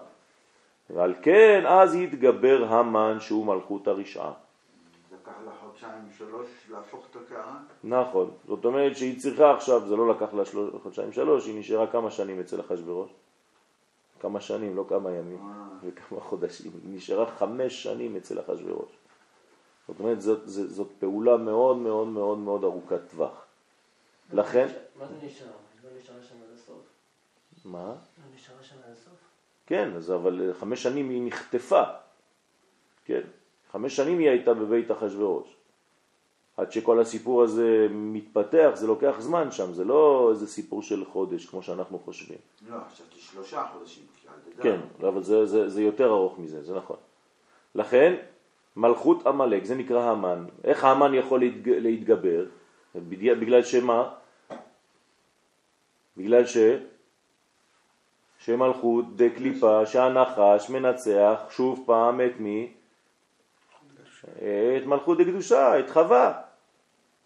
ועל 0.90 1.14
כן 1.22 1.64
אז 1.66 1.94
יתגבר 1.94 2.64
המן 2.68 3.16
שהוא 3.20 3.46
מלכות 3.46 3.88
הרשעה. 3.88 4.32
לקח 5.12 5.32
לה 5.46 5.52
חודשיים 5.60 6.02
שלוש 6.18 6.48
להפוך 6.70 7.06
את 7.10 7.16
הקערה? 7.16 7.56
נכון, 7.84 8.30
זאת 8.48 8.64
אומרת 8.64 8.96
שהיא 8.96 9.20
צריכה 9.20 9.54
עכשיו, 9.54 9.88
זה 9.88 9.96
לא 9.96 10.10
לקח 10.10 10.34
לה 10.34 10.42
חודשיים 10.82 11.12
שלוש, 11.12 11.46
היא 11.46 11.60
נשארה 11.60 11.86
כמה 11.86 12.10
שנים 12.10 12.40
אצל 12.40 12.60
אחשוורוש. 12.60 13.10
כמה 14.20 14.40
שנים, 14.40 14.76
לא 14.76 14.84
כמה 14.88 15.10
ימים 15.10 15.38
אה. 15.38 15.64
וכמה 15.82 16.20
חודשים. 16.20 16.72
היא 16.84 16.96
נשארה 16.96 17.26
חמש 17.26 17.82
שנים 17.82 18.16
אצל 18.16 18.40
אחשוורוש. 18.40 18.99
זאת 19.88 20.00
אומרת, 20.00 20.20
זאת, 20.20 20.48
זאת, 20.48 20.70
זאת 20.70 20.88
פעולה 20.98 21.36
מאוד 21.36 21.76
מאוד 21.76 22.08
מאוד 22.08 22.38
מאוד 22.38 22.64
ארוכת 22.64 23.00
טווח. 23.10 23.44
לכן... 24.32 24.66
מה 24.98 25.06
זה 25.06 25.14
נשאר? 25.26 25.46
לא 25.84 25.90
נשארה 25.98 26.22
שם 26.22 26.34
עד 26.48 26.54
הסוף? 26.54 26.82
מה? 27.64 27.86
לא 27.86 28.34
נשארה 28.34 28.62
שם 28.62 28.76
עד 28.86 28.92
הסוף? 28.92 29.12
כן, 29.66 29.96
אז 29.96 30.10
אבל 30.10 30.52
חמש 30.60 30.82
שנים 30.82 31.10
היא 31.10 31.22
נחטפה. 31.26 31.82
כן, 33.04 33.20
חמש 33.72 33.96
שנים 33.96 34.18
היא 34.18 34.28
הייתה 34.28 34.54
בבית 34.54 34.90
אחשוורוש. 34.90 35.56
עד 36.56 36.72
שכל 36.72 37.00
הסיפור 37.00 37.42
הזה 37.42 37.86
מתפתח, 37.90 38.70
זה 38.74 38.86
לוקח 38.86 39.16
זמן 39.18 39.50
שם, 39.50 39.72
זה 39.72 39.84
לא 39.84 40.28
איזה 40.30 40.46
סיפור 40.46 40.82
של 40.82 41.04
חודש 41.04 41.46
כמו 41.46 41.62
שאנחנו 41.62 41.98
חושבים. 41.98 42.38
לא, 42.68 42.76
חשבתי 42.92 43.18
שלושה 43.18 43.66
חודשים. 43.72 44.02
כן, 44.62 44.80
אבל 45.08 45.22
זה, 45.22 45.46
זה, 45.46 45.68
זה 45.68 45.82
יותר 45.82 46.10
ארוך 46.10 46.38
מזה, 46.38 46.62
זה 46.62 46.76
נכון. 46.76 46.96
לכן, 47.74 48.16
מלכות 48.76 49.26
עמלק, 49.26 49.64
זה 49.64 49.74
נקרא 49.74 50.10
המן. 50.10 50.44
איך 50.64 50.84
המן 50.84 51.14
יכול 51.14 51.40
להתג... 51.40 51.68
להתגבר? 51.68 52.44
בגלל 52.94 53.62
שמה? 53.62 54.08
בגלל 56.16 56.46
ש... 56.46 56.56
שמלכות 58.38 59.16
דקליפה, 59.16 59.86
שהנחש 59.86 60.70
מנצח 60.70 61.40
שוב 61.50 61.82
פעם 61.86 62.20
את 62.20 62.40
מי? 62.40 62.72
את 64.76 64.86
מלכות 64.86 65.18
דקדושה, 65.18 65.78
את 65.78 65.90
חווה. 65.90 66.32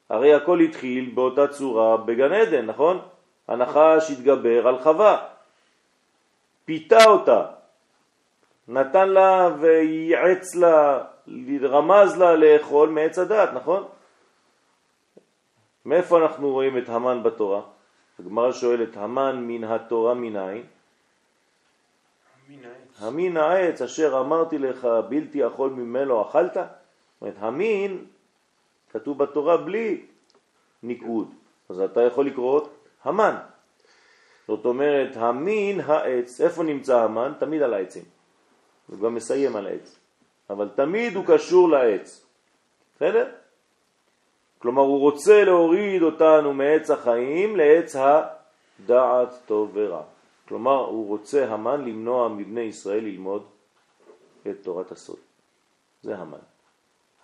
הרי 0.09 0.35
הכל 0.35 0.61
התחיל 0.61 1.11
באותה 1.15 1.49
צורה 1.49 1.97
בגן 1.97 2.33
עדן, 2.33 2.67
נכון? 2.67 3.01
הנחש 3.49 4.11
התגבר 4.11 4.69
על 4.69 4.79
חווה, 4.79 5.27
פיתה 6.65 7.05
אותה, 7.05 7.47
נתן 8.68 9.09
לה 9.09 9.50
וייעץ 9.61 10.55
לה, 10.55 11.05
רמז 11.62 12.18
לה 12.18 12.37
לאכול 12.37 12.88
מעץ 12.88 13.18
הדת, 13.18 13.50
נכון? 13.55 13.85
מאיפה 15.85 16.18
אנחנו 16.18 16.50
רואים 16.50 16.79
את 16.79 16.88
המן 16.88 17.22
בתורה? 17.22 17.62
הגמרא 18.18 18.53
שואלת, 18.53 18.96
המן 18.96 19.44
מן 19.46 19.64
התורה 19.64 20.14
מנין? 20.14 20.62
המין 22.98 23.37
העץ 23.37 23.83
אשר 23.83 24.20
אמרתי 24.20 24.59
לך 24.59 24.88
בלתי 25.09 25.46
אכול 25.46 25.70
ממנו 25.70 26.22
אכלת? 26.22 26.55
זאת 26.55 26.64
אומרת, 27.20 27.35
המין 27.38 28.05
כתוב 28.90 29.18
בתורה 29.18 29.57
בלי 29.57 30.07
ניקוד, 30.83 31.35
אז 31.68 31.81
אתה 31.81 32.03
יכול 32.03 32.27
לקרוא 32.27 32.61
המן. 33.05 33.37
זאת 34.48 34.64
אומרת, 34.64 35.16
המין 35.16 35.81
העץ, 35.81 36.40
איפה 36.40 36.62
נמצא 36.62 37.00
המן? 37.00 37.33
תמיד 37.38 37.62
על 37.62 37.74
העצים. 37.74 38.13
הוא 38.87 39.01
גם 39.01 39.14
מסיים 39.14 39.57
על 39.57 39.66
העץ. 39.66 39.99
אבל 40.51 40.68
תמיד 40.75 41.16
הוא 41.16 41.25
קשור 41.27 41.68
לעץ. 41.68 42.27
בסדר? 42.97 43.31
כלומר, 44.59 44.83
הוא 44.83 45.01
רוצה 45.01 45.44
להוריד 45.44 46.03
אותנו 46.03 46.55
מעץ 46.55 46.90
החיים 46.90 47.57
לעץ 47.57 47.97
הדעת 47.97 49.35
טוב 49.47 49.70
ורע. 49.75 50.03
כלומר, 50.49 50.85
הוא 50.85 51.09
רוצה 51.09 51.49
המן 51.49 51.85
למנוע 51.85 52.29
מבני 52.29 52.61
ישראל 52.61 53.05
ללמוד 53.05 53.44
את 54.51 54.57
תורת 54.62 54.92
הסוד. 54.92 55.18
זה 56.03 56.16
המן. 56.16 56.38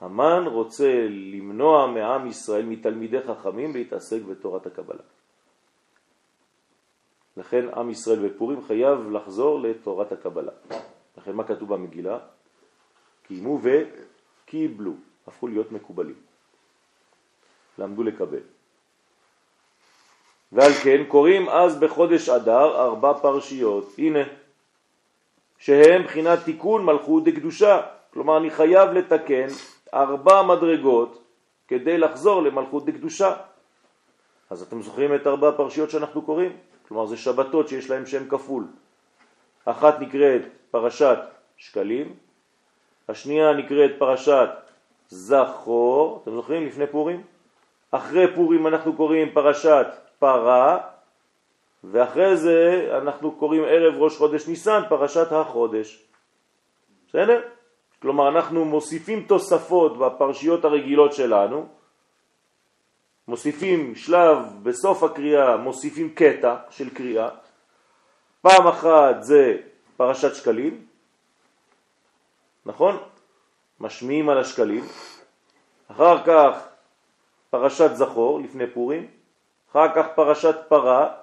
המן 0.00 0.44
רוצה 0.46 1.06
למנוע 1.08 1.86
מעם 1.86 2.26
ישראל, 2.26 2.64
מתלמידי 2.64 3.22
חכמים, 3.22 3.72
להתעסק 3.72 4.22
בתורת 4.22 4.66
הקבלה. 4.66 5.02
לכן 7.36 7.68
עם 7.76 7.90
ישראל 7.90 8.28
בפורים 8.28 8.62
חייב 8.66 9.10
לחזור 9.10 9.60
לתורת 9.60 10.12
הקבלה. 10.12 10.52
לכן 11.20 11.32
מה 11.32 11.44
כתוב 11.44 11.74
במגילה? 11.74 12.18
קיימו 13.26 13.60
וקיבלו, 13.62 14.92
הפכו 15.26 15.48
להיות 15.48 15.72
מקובלים. 15.72 16.14
למדו 17.78 18.02
לקבל. 18.02 18.40
ועל 20.52 20.72
כן 20.72 21.04
קוראים 21.08 21.48
אז 21.48 21.78
בחודש 21.78 22.28
אדר 22.28 22.80
ארבע 22.80 23.12
פרשיות, 23.22 23.92
הנה, 23.98 24.18
שהם 25.58 26.02
בחינת 26.02 26.38
תיקון 26.44 26.84
מלכות 26.84 27.24
דקדושה. 27.24 27.80
כלומר, 28.12 28.36
אני 28.36 28.50
חייב 28.50 28.90
לתקן 28.90 29.46
ארבע 29.94 30.42
מדרגות 30.42 31.22
כדי 31.68 31.98
לחזור 31.98 32.42
למלכות 32.42 32.84
דקדושה. 32.84 33.36
אז 34.50 34.62
אתם 34.62 34.82
זוכרים 34.82 35.14
את 35.14 35.26
ארבע 35.26 35.48
הפרשיות 35.48 35.90
שאנחנו 35.90 36.22
קוראים? 36.22 36.56
כלומר, 36.88 37.06
זה 37.06 37.16
שבתות 37.16 37.68
שיש 37.68 37.90
להם 37.90 38.06
שם 38.06 38.28
כפול. 38.28 38.64
אחת 39.64 40.00
נקראת 40.00 40.42
פרשת 40.70 41.18
שקלים, 41.56 42.14
השנייה 43.08 43.52
נקראת 43.52 43.90
פרשת 43.98 44.48
זכור, 45.08 46.20
אתם 46.22 46.30
זוכרים 46.30 46.66
לפני 46.66 46.86
פורים? 46.86 47.22
אחרי 47.90 48.34
פורים 48.34 48.66
אנחנו 48.66 48.96
קוראים 48.96 49.32
פרשת 49.32 49.86
פרה, 50.18 50.78
ואחרי 51.84 52.36
זה 52.36 52.88
אנחנו 53.02 53.32
קוראים 53.32 53.62
ערב 53.64 53.94
ראש 54.02 54.16
חודש 54.16 54.48
ניסן 54.48 54.82
פרשת 54.88 55.32
החודש. 55.32 56.04
בסדר? 57.08 57.40
כלומר 58.02 58.28
אנחנו 58.28 58.64
מוסיפים 58.64 59.22
תוספות 59.22 59.98
בפרשיות 59.98 60.64
הרגילות 60.64 61.12
שלנו, 61.12 61.66
מוסיפים 63.28 63.94
שלב 63.94 64.38
בסוף 64.62 65.02
הקריאה, 65.02 65.56
מוסיפים 65.56 66.10
קטע 66.14 66.56
של 66.70 66.90
קריאה. 66.90 67.28
פעם 68.42 68.66
אחת 68.66 69.22
זה 69.22 69.56
פרשת 69.96 70.34
שקלים, 70.34 70.86
נכון? 72.66 72.96
משמיעים 73.80 74.28
על 74.28 74.38
השקלים. 74.38 74.84
אחר 75.90 76.24
כך 76.24 76.68
פרשת 77.50 77.90
זכור 77.94 78.40
לפני 78.40 78.70
פורים, 78.70 79.10
אחר 79.70 79.94
כך 79.94 80.06
פרשת 80.14 80.56
פרה, 80.68 81.14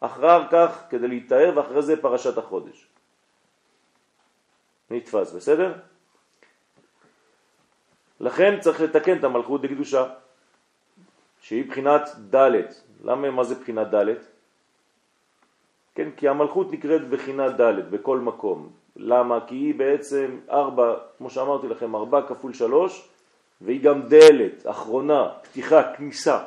אחר 0.00 0.48
כך 0.50 0.82
כדי 0.90 1.08
להתאר 1.08 1.52
ואחרי 1.56 1.82
זה 1.82 2.02
פרשת 2.02 2.38
החודש. 2.38 2.86
נתפס, 4.90 5.32
בסדר? 5.32 5.74
לכן 8.20 8.60
צריך 8.60 8.80
לתקן 8.80 9.18
את 9.18 9.24
המלכות 9.24 9.62
דקדושה, 9.62 10.14
שהיא 11.40 11.70
בחינת 11.70 12.02
ד'. 12.34 12.60
למה, 13.04 13.30
מה 13.30 13.44
זה 13.44 13.54
בחינת 13.54 13.86
ד'? 13.94 14.31
כן, 15.94 16.08
כי 16.16 16.28
המלכות 16.28 16.72
נקראת 16.72 17.08
בחינת 17.08 17.60
ד' 17.60 17.90
בכל 17.90 18.18
מקום. 18.18 18.68
למה? 18.96 19.38
כי 19.46 19.54
היא 19.54 19.74
בעצם 19.74 20.38
ארבע, 20.50 20.94
כמו 21.18 21.30
שאמרתי 21.30 21.68
לכם, 21.68 21.96
ארבע 21.96 22.22
כפול 22.22 22.52
שלוש, 22.52 23.08
והיא 23.60 23.82
גם 23.82 24.02
דלת, 24.02 24.66
אחרונה, 24.66 25.28
פתיחה, 25.42 25.82
כניסה. 25.92 26.38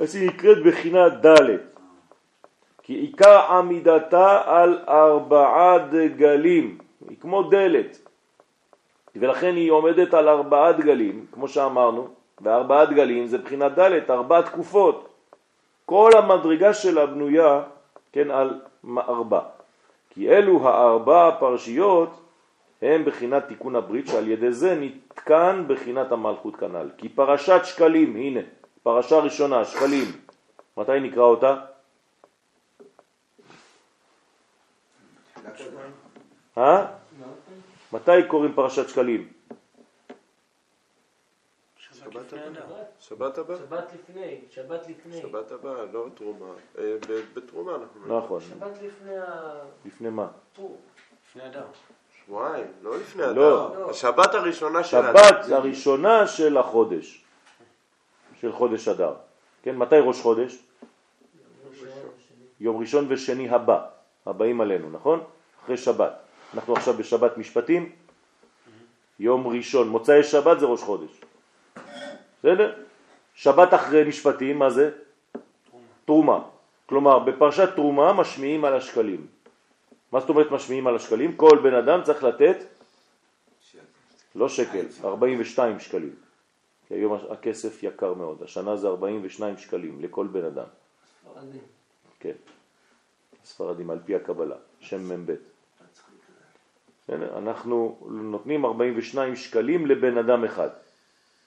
אז 0.00 0.16
היא 0.16 0.28
נקראת 0.28 0.58
בחינת 0.66 1.12
ד'. 1.26 1.56
כי 2.82 2.94
עיקר 2.94 3.40
עמידתה 3.40 4.42
על 4.46 4.78
ארבעה 4.88 5.78
דגלים, 5.78 6.78
היא 7.08 7.16
כמו 7.20 7.42
דלת. 7.42 7.98
ולכן 9.16 9.54
היא 9.56 9.70
עומדת 9.70 10.14
על 10.14 10.28
ארבעה 10.28 10.72
דגלים, 10.72 11.26
כמו 11.32 11.48
שאמרנו, 11.48 12.08
וארבעה 12.40 12.86
דגלים 12.86 13.26
זה 13.26 13.38
בחינת 13.38 13.78
ד', 13.78 14.10
ארבע 14.10 14.40
תקופות. 14.42 15.08
כל 15.86 16.10
המדרגה 16.14 16.74
שלה 16.74 17.06
בנויה, 17.06 17.62
כן, 18.16 18.30
על 18.30 18.60
ארבע. 18.98 19.40
כי 20.10 20.30
אלו 20.30 20.68
הארבע 20.68 21.28
הפרשיות 21.28 22.10
הם 22.82 23.04
בחינת 23.04 23.48
תיקון 23.48 23.76
הברית, 23.76 24.06
שעל 24.06 24.28
ידי 24.28 24.52
זה 24.52 24.74
נתקן 24.80 25.64
בחינת 25.68 26.12
המלכות 26.12 26.56
כנ"ל. 26.56 26.88
כי 26.98 27.08
פרשת 27.08 27.60
שקלים, 27.64 28.16
הנה, 28.16 28.40
פרשה 28.82 29.18
ראשונה, 29.18 29.64
שקלים, 29.64 30.04
מתי 30.76 31.00
נקרא 31.00 31.22
אותה? 31.22 31.56
אה? 36.58 36.86
מתי 37.92 38.22
קוראים 38.28 38.52
פרשת 38.54 38.88
שקלים? 38.88 39.28
שבת 42.16 42.32
הבאה. 42.32 42.82
שבת 43.00 43.38
הבאה? 43.38 43.56
שבת 43.56 43.92
לפני, 43.94 44.38
שבת 44.50 44.88
לפני. 44.88 45.20
שבת 45.20 45.52
הבאה, 45.52 45.84
לא 45.92 46.06
תרומה. 46.14 46.46
אה, 46.78 46.96
ב- 47.08 47.22
בתרומה 47.34 47.74
אנחנו... 47.74 48.18
נכון. 48.18 48.40
שבת 48.40 48.82
לפני 48.82 49.18
ה... 49.18 49.24
לפני 49.84 50.10
מה? 50.10 50.28
ט"ו. 50.56 50.76
לפני 51.28 51.46
אדם. 51.46 51.62
שבועיים, 52.26 52.66
לא 52.82 52.98
לפני 52.98 53.22
לא. 53.34 53.66
אדם. 53.72 53.90
השבת 53.90 54.34
הראשונה 54.34 54.84
של 54.84 54.90
שבת 55.02 55.50
הראשונה 55.50 56.26
של 56.26 56.56
החודש, 56.58 57.24
של 58.40 58.52
חודש 58.52 58.88
אדר. 58.88 59.14
כן, 59.62 59.76
מתי 59.76 59.96
ראש 60.00 60.20
חודש? 60.20 60.58
יום 62.60 62.80
ראשון 62.80 63.06
ושני 63.08 63.50
הבא, 63.50 63.86
הבאים 64.26 64.60
עלינו, 64.60 64.90
נכון? 64.90 65.24
אחרי 65.64 65.76
שבת. 65.76 66.12
אנחנו 66.54 66.76
עכשיו 66.76 66.94
בשבת 66.94 67.38
משפטים, 67.38 67.92
יום 69.18 69.46
ראשון, 69.46 69.88
מוצאי 69.88 70.22
שבת 70.22 70.60
זה 70.60 70.66
ראש 70.66 70.82
חודש. 70.82 71.20
בסדר? 72.46 72.74
שבת 73.34 73.74
אחרי 73.74 74.04
משפטים, 74.08 74.58
מה 74.58 74.70
זה? 74.70 74.90
תרומה. 76.04 76.44
כלומר, 76.86 77.18
בפרשת 77.18 77.68
תרומה 77.74 78.12
משמיעים 78.12 78.64
על 78.64 78.74
השקלים. 78.74 79.26
מה 80.12 80.20
זאת 80.20 80.28
אומרת 80.28 80.50
משמיעים 80.50 80.86
על 80.86 80.96
השקלים? 80.96 81.36
כל 81.36 81.58
בן 81.62 81.74
אדם 81.74 82.02
צריך 82.02 82.24
לתת, 82.24 82.56
לא 84.34 84.48
שקל, 84.48 84.86
42 85.04 85.80
שקלים. 85.80 86.14
כי 86.88 86.94
היום 86.94 87.18
הכסף 87.30 87.82
יקר 87.82 88.14
מאוד, 88.14 88.42
השנה 88.42 88.76
זה 88.76 88.88
42 88.88 89.58
שקלים 89.58 90.02
לכל 90.02 90.26
בן 90.26 90.44
אדם. 90.44 90.66
ספרדים. 91.22 91.60
כן, 92.20 92.36
ספרדים 93.44 93.90
על 93.90 93.98
פי 94.04 94.14
הקבלה, 94.14 94.56
שם 94.80 95.08
מ"ב. 95.08 95.34
אנחנו 97.12 97.98
נותנים 98.06 98.64
42 98.64 99.36
שקלים 99.36 99.86
לבן 99.86 100.18
אדם 100.18 100.44
אחד. 100.44 100.85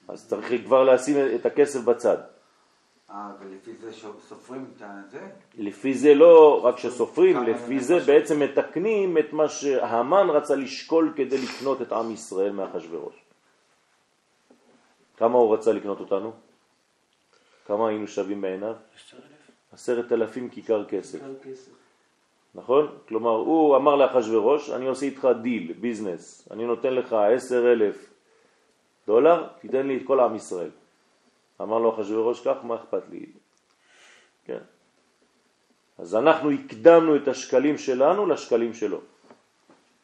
אז 0.08 0.28
צריך 0.28 0.64
כבר 0.64 0.84
לשים 0.84 1.16
את 1.34 1.46
הכסף 1.46 1.80
בצד. 1.80 2.16
אה, 3.10 3.30
ולפי 3.40 3.72
זה 3.80 3.92
סופרים 4.28 4.64
את 4.78 5.10
זה? 5.10 5.28
לפי 5.58 5.94
זה 5.94 6.14
לא 6.14 6.64
רק 6.64 6.78
שסופרים, 6.78 7.42
לפי 7.42 7.80
זה. 7.80 7.98
בעצם 8.00 8.40
מתקנים 8.40 9.18
את 9.18 9.32
מה 9.32 9.48
שהמן 9.48 10.30
רצה 10.30 10.54
לשקול 10.54 11.12
כדי 11.16 11.38
לקנות 11.38 11.82
את 11.82 11.92
עם 11.92 12.10
ישראל 12.10 12.52
מאחשוורוש. 12.52 13.14
כמה 15.16 15.38
הוא 15.38 15.54
רצה 15.54 15.72
לקנות 15.72 16.00
אותנו? 16.00 16.32
כמה 17.66 17.88
היינו 17.88 18.08
שווים 18.08 18.40
בעיניו? 18.40 18.74
עשרת 19.72 20.12
אלפים 20.12 20.48
כיכר 20.48 20.84
כסף. 20.84 21.18
נכון? 22.54 22.98
כלומר, 23.08 23.30
הוא 23.30 23.76
אמר 23.76 23.96
לאחשוורוש, 23.96 24.70
אני 24.70 24.86
עושה 24.86 25.06
איתך 25.06 25.28
דיל, 25.42 25.72
ביזנס, 25.72 26.48
אני 26.50 26.66
נותן 26.66 26.94
לך 26.94 27.12
עשר 27.12 27.72
אלף 27.72 28.09
דולר, 29.10 29.46
תיתן 29.60 29.86
לי 29.86 29.96
את 29.96 30.02
כל 30.06 30.20
עם 30.20 30.34
ישראל. 30.34 30.70
אמר 31.60 31.78
לו 31.78 31.94
אחשוורוש, 31.94 32.46
כך, 32.46 32.56
מה 32.62 32.74
אכפת 32.74 33.02
לי? 33.10 33.26
כן. 34.44 34.62
אז 35.98 36.14
אנחנו 36.14 36.50
הקדמנו 36.50 37.16
את 37.16 37.28
השקלים 37.28 37.78
שלנו 37.78 38.26
לשקלים 38.26 38.74
שלו. 38.74 39.00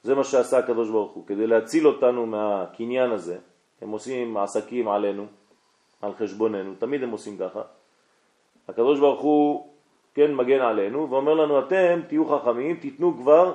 זה 0.03 0.15
מה 0.15 0.25
שעשה 0.25 0.59
הקדוש 0.59 0.91
ברוך 0.91 1.13
הוא, 1.13 1.27
כדי 1.27 1.47
להציל 1.47 1.87
אותנו 1.87 2.27
מהקניין 2.27 3.11
הזה. 3.11 3.39
הם 3.81 3.91
עושים 3.91 4.37
עסקים 4.37 4.89
עלינו, 4.89 5.27
על 6.03 6.13
חשבוננו, 6.19 6.75
תמיד 6.79 7.03
הם 7.03 7.11
עושים 7.11 7.39
ככה. 7.39 7.63
הקדוש 8.69 8.99
ברוך 8.99 9.21
הוא 9.21 9.69
כן 10.15 10.35
מגן 10.35 10.61
עלינו 10.61 11.11
ואומר 11.11 11.35
לנו 11.35 11.59
אתם 11.59 12.01
תהיו 12.09 12.27
חכמים, 12.27 12.77
תיתנו 12.77 13.17
כבר 13.23 13.55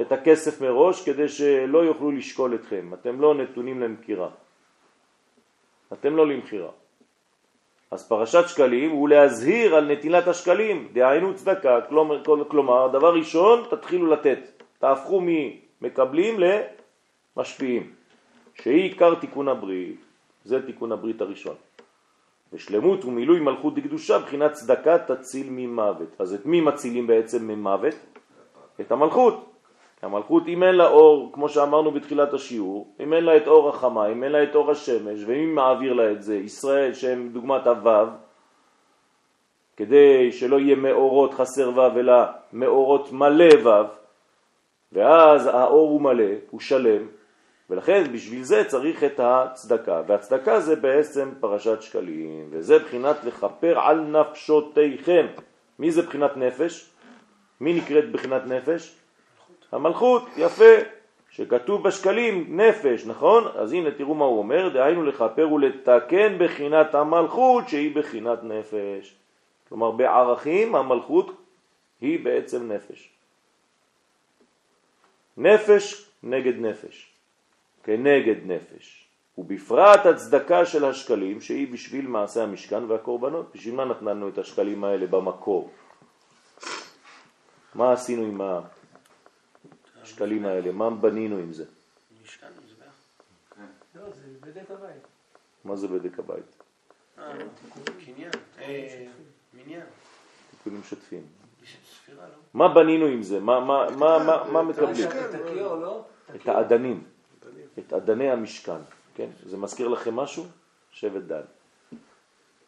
את 0.00 0.12
הכסף 0.12 0.60
מראש 0.60 1.04
כדי 1.04 1.28
שלא 1.28 1.78
יוכלו 1.78 2.10
לשקול 2.10 2.54
אתכם, 2.54 2.94
אתם 2.94 3.20
לא 3.20 3.34
נתונים 3.34 3.80
למכירה, 3.80 4.28
אתם 5.92 6.16
לא 6.16 6.26
למכירה. 6.26 6.70
אז 7.90 8.08
פרשת 8.08 8.48
שקלים 8.48 8.90
הוא 8.90 9.08
להזהיר 9.08 9.74
על 9.74 9.92
נטילת 9.92 10.28
השקלים, 10.28 10.88
דהיינו 10.92 11.34
צדקה, 11.34 11.80
כלומר, 11.88 12.24
כלומר 12.48 12.88
דבר 12.88 13.14
ראשון 13.14 13.64
תתחילו 13.70 14.06
לתת, 14.06 14.62
תהפכו 14.78 15.22
ממקבלים 15.22 16.40
למשפיעים, 17.36 17.92
שהיא 18.54 18.82
עיקר 18.82 19.14
תיקון 19.14 19.48
הברית, 19.48 20.00
זה 20.44 20.66
תיקון 20.66 20.92
הברית 20.92 21.20
הראשון. 21.20 21.54
ושלמות 22.52 23.04
ומילוי 23.04 23.40
מלכות 23.40 23.74
דקדושה 23.74 24.18
בחינת 24.18 24.52
צדקה 24.52 24.98
תציל 24.98 25.46
ממוות. 25.50 26.20
אז 26.20 26.34
את 26.34 26.46
מי 26.46 26.60
מצילים 26.60 27.06
בעצם 27.06 27.48
ממוות? 27.48 27.94
את 28.80 28.92
המלכות. 28.92 29.52
המלכות 30.02 30.42
אם 30.48 30.62
אין 30.62 30.74
לה 30.74 30.88
אור, 30.88 31.30
כמו 31.32 31.48
שאמרנו 31.48 31.90
בתחילת 31.90 32.32
השיעור, 32.32 32.94
אם 33.00 33.12
אין 33.12 33.24
לה 33.24 33.36
את 33.36 33.46
אור 33.46 33.68
החמה, 33.68 34.06
אם 34.06 34.24
אין 34.24 34.32
לה 34.32 34.42
את 34.42 34.54
אור 34.54 34.70
השמש, 34.70 35.20
ומי 35.26 35.46
מעביר 35.46 35.92
לה 35.92 36.12
את 36.12 36.22
זה? 36.22 36.36
ישראל 36.36 36.94
שהם 36.94 37.28
דוגמת 37.32 37.66
הוו, 37.66 38.06
כדי 39.76 40.32
שלא 40.32 40.60
יהיה 40.60 40.76
מאורות 40.76 41.34
חסר 41.34 41.70
וו, 41.70 42.00
אלא 42.00 42.14
מאורות 42.52 43.12
מלא 43.12 43.54
וו, 43.62 43.86
ואז 44.92 45.46
האור 45.46 45.90
הוא 45.90 46.00
מלא, 46.00 46.32
הוא 46.50 46.60
שלם, 46.60 47.06
ולכן 47.70 48.12
בשביל 48.12 48.42
זה 48.42 48.64
צריך 48.64 49.04
את 49.04 49.20
הצדקה, 49.22 50.02
והצדקה 50.06 50.60
זה 50.60 50.76
בעצם 50.76 51.30
פרשת 51.40 51.82
שקלים, 51.82 52.48
וזה 52.50 52.78
בחינת 52.78 53.24
לכפר 53.24 53.78
על 53.78 54.00
נפשותיכם. 54.00 55.26
מי 55.78 55.90
זה 55.90 56.02
בחינת 56.02 56.36
נפש? 56.36 56.90
מי 57.60 57.72
נקראת 57.72 58.12
בחינת 58.12 58.42
נפש? 58.46 58.96
המלכות, 59.72 60.28
יפה, 60.36 60.74
שכתוב 61.30 61.82
בשקלים 61.82 62.60
נפש, 62.60 63.06
נכון? 63.06 63.44
אז 63.54 63.72
הנה 63.72 63.90
תראו 63.90 64.14
מה 64.14 64.24
הוא 64.24 64.38
אומר, 64.38 64.68
דהיינו 64.68 65.02
לכפר 65.02 65.52
ולתקן 65.52 66.38
בחינת 66.38 66.94
המלכות 66.94 67.68
שהיא 67.68 67.96
בחינת 67.96 68.44
נפש. 68.44 69.16
כלומר 69.68 69.90
בערכים 69.90 70.74
המלכות 70.74 71.30
היא 72.00 72.24
בעצם 72.24 72.72
נפש. 72.72 73.10
נפש 75.36 76.10
נגד 76.22 76.60
נפש, 76.60 77.12
כנגד 77.84 78.36
נפש. 78.46 79.06
ובפרט 79.38 80.06
הצדקה 80.06 80.64
של 80.64 80.84
השקלים 80.84 81.40
שהיא 81.40 81.72
בשביל 81.72 82.06
מעשה 82.06 82.42
המשכן 82.42 82.84
והקורבנות. 82.84 83.52
בשביל 83.54 83.74
מה 83.74 83.84
נתנו 83.84 84.28
את 84.28 84.38
השקלים 84.38 84.84
האלה 84.84 85.06
במקור? 85.06 85.70
מה 87.76 87.92
עשינו 87.92 88.22
עם 88.22 88.40
השקלים 90.02 90.46
האלה? 90.46 90.72
מה 90.72 90.90
בנינו 90.90 91.36
עם 91.36 91.52
זה? 91.52 91.64
מזבח. 92.64 92.84
לא, 93.94 94.10
זה. 94.10 94.92
מה 95.64 95.76
זה 95.76 95.88
בדק 95.88 96.18
הבית? 96.18 96.62
אה. 97.18 97.32
אה, 98.58 99.06
מניין. 99.54 99.82
תיקונים 100.50 100.82
שוטפים. 100.82 101.22
ספירה, 101.64 102.24
לא? 102.24 102.34
מה 102.54 102.74
בנינו 102.74 103.06
עם 103.06 103.22
זה? 103.22 103.40
מה, 103.40 103.60
מה, 103.60 103.86
מה, 103.90 104.18
מה, 104.24 104.44
מה 104.52 104.62
מקבלים? 104.62 105.08
את 106.34 106.46
לא? 106.46 106.52
האדנים, 106.52 107.04
את 107.78 107.92
אדני 107.92 108.30
המשכן, 108.30 108.80
כן? 109.14 109.28
זה 109.46 109.56
מזכיר 109.56 109.88
לכם 109.88 110.16
משהו? 110.16 110.46
שבט 110.90 111.22
דן. 111.22 111.40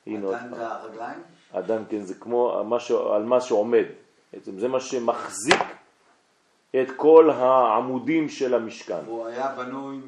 הנה 0.07 0.27
עוד 0.27 0.35
נתן 0.35 0.47
את 0.47 0.59
פעם. 0.59 0.61
הרגליים? 0.61 1.21
אדן, 1.53 1.83
כן, 1.89 2.03
זה 2.03 2.15
כמו 2.15 2.65
מה 2.65 2.81
ש... 2.81 2.91
על 2.91 3.23
מה 3.23 3.41
שעומד. 3.41 3.85
בעצם 4.33 4.59
זה 4.59 4.69
מה 4.69 4.81
שמחזיק 4.81 5.63
את 6.71 6.91
כל 6.97 7.31
העמודים 7.31 8.29
של 8.29 8.55
המשכן. 8.55 9.01
הוא 9.07 9.27
היה 9.27 9.55
בנוי 9.57 10.01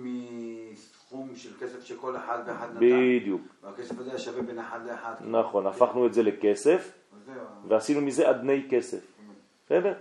מסכום 0.72 1.36
של 1.36 1.50
כסף 1.60 1.84
שכל 1.84 2.16
אחד 2.16 2.38
ואחד 2.46 2.68
נתן. 2.74 2.80
בדיוק. 2.80 3.42
והכסף 3.62 3.98
הזה 3.98 4.10
היה 4.10 4.18
שווה 4.18 4.42
בין 4.42 4.58
אחד 4.58 4.80
לאחד. 4.86 5.14
נכון, 5.20 5.66
הפכנו 5.66 6.06
את 6.06 6.14
זה 6.14 6.22
לכסף. 6.22 6.92
ועשינו 7.68 8.00
מזה 8.00 8.30
אדני 8.30 8.66
כסף. 8.70 9.06
בסדר? 9.66 9.94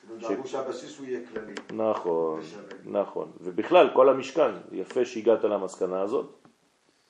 כאילו 0.00 0.28
דאגו 0.28 0.48
שהבסיס 0.48 0.98
הוא 0.98 1.06
יהיה 1.06 1.20
כללי. 1.32 1.54
נכון. 1.72 2.40
נכון. 2.84 3.30
ובכלל, 3.40 3.90
כל 3.94 4.08
המשכן, 4.08 4.50
יפה 4.72 5.04
שהגעת 5.04 5.44
למסקנה 5.44 6.00
הזאת, 6.00 6.30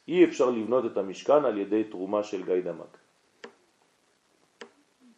אי 0.08 0.24
אפשר 0.24 0.50
לבנות 0.50 0.84
את 0.92 0.96
המשכן 0.96 1.44
על 1.44 1.58
ידי 1.58 1.84
תרומה 1.84 2.22
של 2.22 2.42
גיא 2.42 2.60
דמק. 2.64 2.99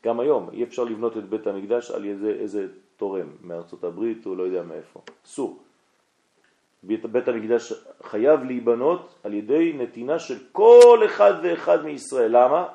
גם 0.04 0.20
היום, 0.20 0.50
אי 0.52 0.62
אפשר 0.62 0.84
לבנות 0.84 1.16
את 1.16 1.28
בית 1.28 1.46
המקדש 1.46 1.90
על 1.90 2.04
ידי 2.04 2.30
איזה 2.30 2.66
תורם 2.96 3.26
מארצות 3.42 3.84
הברית 3.84 4.26
או 4.26 4.34
לא 4.34 4.42
יודע 4.42 4.62
מאיפה. 4.62 5.00
אסור. 5.26 5.62
בית, 6.82 7.06
בית 7.06 7.28
המקדש 7.28 7.72
חייב 8.02 8.44
להיבנות 8.44 9.14
על 9.24 9.34
ידי 9.34 9.72
נתינה 9.72 10.18
של 10.18 10.38
כל 10.52 11.02
אחד 11.06 11.34
ואחד 11.42 11.84
מישראל. 11.84 12.36
למה? 12.36 12.68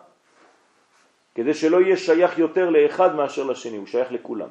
כדי 1.36 1.54
שלא 1.54 1.82
יהיה 1.82 1.98
שייך 1.98 2.38
יותר 2.38 2.70
לאחד 2.70 3.16
מאשר 3.16 3.44
לשני, 3.44 3.78
הוא 3.78 3.88
שייך 3.88 4.12
לכולם. 4.12 4.50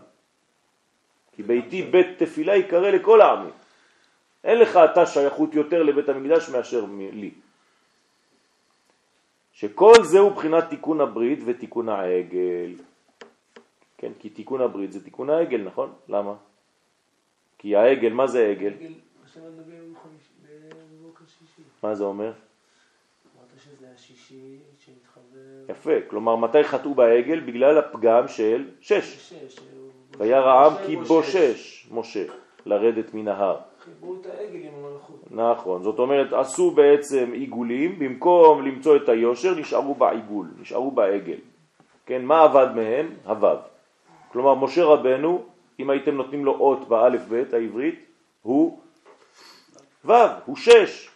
כי 1.32 1.42
ביתי 1.42 1.82
בית 1.82 2.06
תפילה 2.18 2.56
יקרא 2.56 2.90
לכל 2.90 3.20
העמים. 3.20 3.50
אין 4.44 4.58
לך 4.58 4.76
אתה 4.76 5.06
שייכות 5.06 5.54
יותר 5.54 5.82
לבית 5.82 6.08
המקדש 6.08 6.48
מאשר 6.48 6.84
לי. 7.12 7.30
שכל 9.56 10.04
זה 10.04 10.18
הוא 10.18 10.32
בחינת 10.32 10.64
תיקון 10.70 11.00
הברית 11.00 11.38
ותיקון 11.46 11.88
העגל. 11.88 12.74
כן, 13.98 14.12
כי 14.18 14.30
תיקון 14.30 14.60
הברית 14.60 14.92
זה 14.92 15.04
תיקון 15.04 15.30
העגל, 15.30 15.60
נכון? 15.60 15.92
למה? 16.08 16.34
כי 17.58 17.76
העגל, 17.76 18.12
מה 18.12 18.26
זה 18.26 18.54
שישי. 21.38 21.64
מה 21.82 21.94
זה 21.94 22.04
אומר? 22.04 22.32
יפה, 25.68 25.92
כלומר 26.10 26.36
מתי 26.36 26.64
חטאו 26.64 26.94
בעגל? 26.94 27.40
בגלל 27.40 27.78
הפגם 27.78 28.28
של 28.28 28.70
שש. 28.80 29.30
שש. 29.30 29.60
וירא 30.18 30.50
העם 30.50 30.72
כי 30.86 30.96
בושש 30.96 31.88
משה 31.90 32.24
לרדת 32.66 33.14
מן 33.14 33.28
ההר. 33.28 33.60
חיברו 33.86 34.16
את 34.20 34.26
העגל 34.26 34.58
עם 34.58 34.72
המלכות. 34.84 35.20
נכון, 35.30 35.82
זאת 35.82 35.98
אומרת 35.98 36.32
עשו 36.32 36.70
בעצם 36.70 37.30
עיגולים, 37.32 37.98
במקום 37.98 38.62
למצוא 38.62 38.96
את 38.96 39.08
היושר 39.08 39.54
נשארו 39.54 39.94
בעיגול, 39.94 40.46
נשארו 40.60 40.90
בעגל. 40.90 41.38
כן, 42.06 42.24
מה 42.24 42.42
עבד 42.42 42.66
מהם? 42.74 43.14
הוו. 43.24 43.56
כלומר 44.32 44.54
משה 44.54 44.84
רבנו, 44.84 45.44
אם 45.80 45.90
הייתם 45.90 46.14
נותנים 46.14 46.44
לו 46.44 46.56
אות 46.58 46.88
באלף 46.88 47.28
בית 47.28 47.54
העברית, 47.54 48.04
הוא 48.42 48.78
וו, 50.04 50.14
הוא 50.44 50.56
שש. 50.56 51.10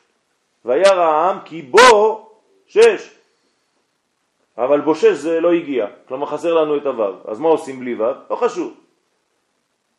וירא 0.65 1.03
העם 1.03 1.39
כי 1.45 1.63
בו 1.63 2.29
שש. 2.67 3.15
אבל 4.59 4.81
בו 4.81 4.95
שש 4.95 5.07
זה 5.07 5.41
לא 5.41 5.53
הגיע, 5.53 5.87
כלומר 6.09 6.27
חסר 6.27 6.55
לנו 6.55 6.77
את 6.77 6.87
הוו. 6.87 7.15
אז 7.25 7.41
מה 7.41 7.49
עושים 7.49 7.81
בלי 7.81 7.95
וו? 7.95 8.13
לא 8.31 8.37
חשוב. 8.37 8.75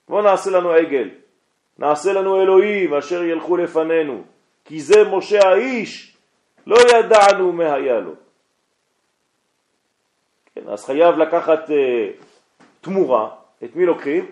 בואו 0.09 0.21
נעשה 0.21 0.51
לנו 0.51 0.71
עגל. 0.71 1.09
נעשה 1.81 2.13
לנו 2.13 2.41
אלוהים 2.41 2.93
אשר 2.93 3.23
ילכו 3.23 3.57
לפנינו, 3.57 4.23
כי 4.65 4.81
זה 4.81 5.03
משה 5.11 5.47
האיש, 5.47 6.17
לא 6.67 6.77
ידענו 6.93 7.51
מה 7.53 7.73
היה 7.73 7.99
לו. 7.99 8.13
כן, 10.55 10.69
אז 10.69 10.85
חייב 10.85 11.17
לקחת 11.17 11.69
uh, 11.69 11.73
תמורה, 12.81 13.35
את 13.63 13.75
מי 13.75 13.85
לוקחים? 13.85 14.31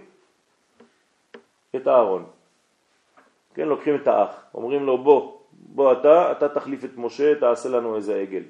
את 1.76 1.88
הארון. 1.88 2.26
כן, 3.54 3.68
לוקחים 3.68 3.96
את 3.96 4.08
האח, 4.08 4.44
אומרים 4.54 4.86
לו 4.86 4.98
בוא, 4.98 5.38
בוא 5.52 5.94
אתה, 5.94 6.32
אתה 6.32 6.50
תחליף 6.50 6.86
את 6.86 6.98
משה, 6.98 7.40
תעשה 7.40 7.70
לנו 7.70 7.96
איזה 7.96 8.16
עגל. 8.16 8.44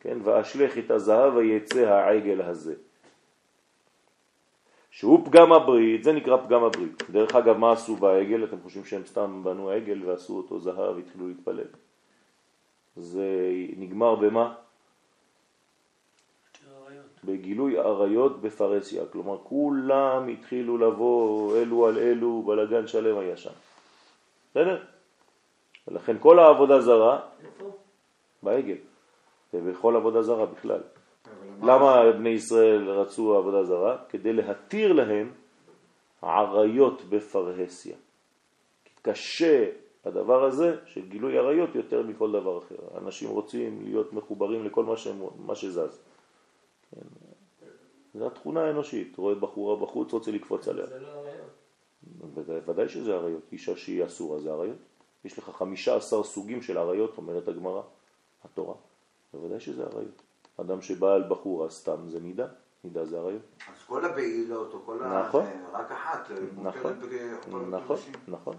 כן, 0.00 0.18
ואשלך 0.24 0.78
את 0.78 0.90
הזהב 0.90 1.34
ויצא 1.34 1.88
העגל 1.88 2.42
הזה. 2.42 2.74
שהוא 4.96 5.26
פגם 5.26 5.52
הברית, 5.52 6.04
זה 6.04 6.12
נקרא 6.12 6.36
פגם 6.36 6.64
הברית. 6.64 7.02
דרך 7.10 7.34
אגב, 7.34 7.56
מה 7.56 7.72
עשו 7.72 7.96
בעגל? 7.96 8.44
אתם 8.44 8.56
חושבים 8.62 8.84
שהם 8.84 9.02
סתם 9.06 9.40
בנו 9.44 9.70
עגל 9.70 10.04
ועשו 10.04 10.36
אותו 10.36 10.60
זהב 10.60 10.96
והתחילו 10.96 11.28
להתפלל. 11.28 11.68
זה 12.96 13.28
נגמר 13.76 14.14
במה? 14.14 14.54
בגילוי 17.24 17.78
עריות 17.78 18.40
בפרסיה. 18.40 19.06
כלומר, 19.06 19.38
כולם 19.44 20.28
התחילו 20.28 20.78
לבוא 20.78 21.56
אלו 21.56 21.86
על 21.86 21.98
אלו, 21.98 22.42
בלגן 22.46 22.86
שלם 22.86 23.18
היה 23.18 23.36
שם. 23.36 23.52
בסדר? 24.50 24.84
ולכן 25.88 26.16
כל 26.20 26.38
העבודה 26.38 26.80
זרה? 26.80 27.20
בעגל, 28.42 28.78
ובכל 29.54 29.96
עבודה 29.96 30.22
זרה 30.22 30.46
בכלל. 30.46 30.80
למה 31.62 32.12
בני 32.12 32.28
ישראל 32.28 32.90
רצו 32.90 33.36
עבודה 33.36 33.64
זרה? 33.64 33.96
כדי 34.08 34.32
להתיר 34.32 34.92
להם 34.92 35.32
עריות 36.22 37.02
בפרהסיה. 37.08 37.96
קשה 39.02 39.70
הדבר 40.04 40.44
הזה 40.44 40.76
של 40.86 41.08
גילוי 41.08 41.38
עריות 41.38 41.74
יותר 41.74 42.02
מכל 42.02 42.32
דבר 42.32 42.58
אחר. 42.58 42.98
אנשים 42.98 43.30
רוצים 43.30 43.82
להיות 43.84 44.12
מחוברים 44.12 44.64
לכל 44.64 44.84
מה, 44.84 44.96
שהם, 44.96 45.22
מה 45.46 45.54
שזז. 45.54 46.00
כן. 46.90 47.00
זו 48.14 48.26
התכונה 48.26 48.64
האנושית. 48.64 49.16
רואה 49.16 49.34
בחורה 49.34 49.76
בחוץ, 49.76 50.12
רוצה 50.12 50.30
לקפוץ 50.30 50.68
עליה. 50.68 50.86
זה 50.86 50.98
לא 50.98 51.08
הרעיון. 51.08 51.48
ודאי, 52.34 52.60
ודאי 52.66 52.88
שזה 52.88 53.14
עריות. 53.14 53.42
אישה 53.52 53.76
שהיא 53.76 54.04
אסורה 54.04 54.38
זה 54.38 54.52
עריות. 54.52 54.76
יש 55.24 55.38
לך 55.38 55.44
חמישה 55.44 55.96
עשר 55.96 56.22
סוגים 56.22 56.62
של 56.62 56.78
עריות, 56.78 57.16
אומרת 57.16 57.48
הגמרא, 57.48 57.82
התורה. 58.44 58.74
בוודאי 59.34 59.60
שזה 59.60 59.84
עריות. 59.84 60.22
אדם 60.60 60.82
שבא 60.82 61.14
על 61.14 61.24
בחורה 61.28 61.70
סתם 61.70 62.08
זה 62.08 62.20
נידה, 62.20 62.46
נידה 62.84 63.04
זה 63.04 63.18
עריות. 63.18 63.42
אז 63.68 63.84
כל 63.86 64.04
הבעילות 64.04 64.74
או 64.74 64.86
כל 64.86 65.02
ה... 65.02 65.22
נכון. 65.28 65.44
זה, 65.44 65.52
רק 65.72 65.92
אחת. 65.92 66.30
אה, 66.30 66.36
נכון, 66.62 67.00
נכון. 67.70 67.96
נכון. 68.28 68.54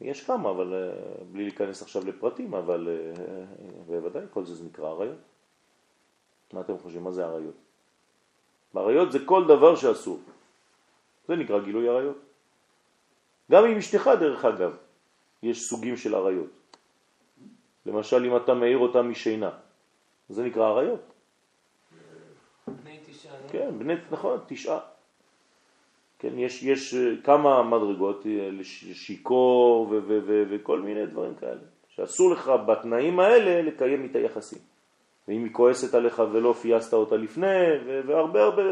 יש 0.00 0.26
כמה, 0.26 0.50
אבל 0.50 0.74
אה, 0.74 1.24
בלי 1.32 1.42
להיכנס 1.42 1.82
עכשיו 1.82 2.06
לפרטים, 2.06 2.54
אבל 2.54 2.88
אה, 2.88 3.44
בוודאי 3.86 4.22
כל 4.30 4.44
זה, 4.44 4.54
זה 4.54 4.64
נקרא 4.64 4.88
עריות. 4.88 5.18
מה 6.52 6.60
אתם 6.60 6.78
חושבים? 6.78 7.04
מה 7.04 7.12
זה 7.12 7.26
עריות? 7.26 7.54
עריות 8.74 9.12
זה 9.12 9.18
כל 9.24 9.44
דבר 9.48 9.76
שאסור. 9.76 10.20
זה 11.28 11.36
נקרא 11.36 11.60
גילוי 11.60 11.88
עריות. 11.88 12.18
גם 13.50 13.64
עם 13.64 13.76
אשתך 13.76 14.10
דרך 14.20 14.44
אגב, 14.44 14.76
יש 15.42 15.68
סוגים 15.68 15.96
של 15.96 16.14
עריות. 16.14 16.50
למשל 17.86 18.24
אם 18.24 18.36
אתה 18.36 18.54
מאיר 18.54 18.78
אותה 18.78 19.02
משינה, 19.02 19.50
זה 20.30 20.44
נקרא 20.44 20.68
עריות. 20.68 21.12
בני 22.82 22.98
תשעה, 23.06 23.32
לא? 23.32 23.48
כן, 23.48 23.78
בני, 23.78 23.94
נכון, 24.10 24.40
תשעה. 24.46 24.80
כן, 26.18 26.38
יש, 26.38 26.62
יש 26.62 26.94
אה, 26.94 27.00
כמה 27.24 27.62
מדרגות, 27.62 28.26
אה, 28.26 28.64
שיכור 28.92 29.94
וכל 30.50 30.80
מיני 30.80 31.06
דברים 31.06 31.34
כאלה, 31.34 31.60
שאסור 31.88 32.32
לך 32.32 32.52
בתנאים 32.66 33.20
האלה 33.20 33.62
לקיים 33.62 34.02
איתה 34.02 34.18
יחסים. 34.18 34.58
ואם 35.28 35.44
היא 35.44 35.52
כועסת 35.52 35.94
עליך 35.94 36.22
ולא 36.32 36.52
פייסת 36.52 36.94
אותה 36.94 37.16
לפני, 37.16 37.56
והרבה 38.06 38.42
הרבה... 38.42 38.62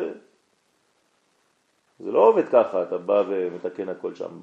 זה 1.99 2.13
לא 2.13 2.29
עובד 2.29 2.49
ככה, 2.49 2.83
אתה 2.83 2.99
בא 2.99 3.23
ומתקן 3.29 3.89
הכל 3.89 4.15
שם. 4.15 4.43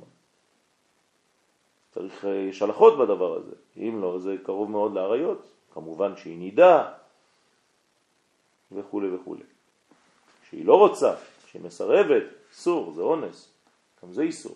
צריך, 1.91 2.25
אה, 2.25 2.35
יש 2.35 2.61
הלכות 2.61 2.97
בדבר 2.97 3.35
הזה. 3.35 3.55
אם 3.77 3.99
לא, 4.01 4.19
זה 4.19 4.35
קרוב 4.43 4.71
מאוד 4.71 4.93
לעריות. 4.93 5.47
כמובן 5.73 6.15
שהיא 6.15 6.39
נידה 6.39 6.91
וכו' 8.75 9.01
וכו'. 9.13 9.35
שהיא 10.49 10.65
לא 10.65 10.75
רוצה, 10.75 11.15
שהיא 11.47 11.61
מסרבת, 11.61 12.23
אסור, 12.53 12.93
זה 12.93 13.01
אונס, 13.01 13.51
גם 14.03 14.13
זה 14.13 14.21
איסור. 14.21 14.55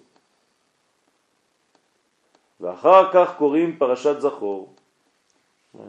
ואחר 2.59 3.13
כך 3.13 3.37
קוראים 3.37 3.77
פרשת 3.77 4.15
זכור. 4.19 4.73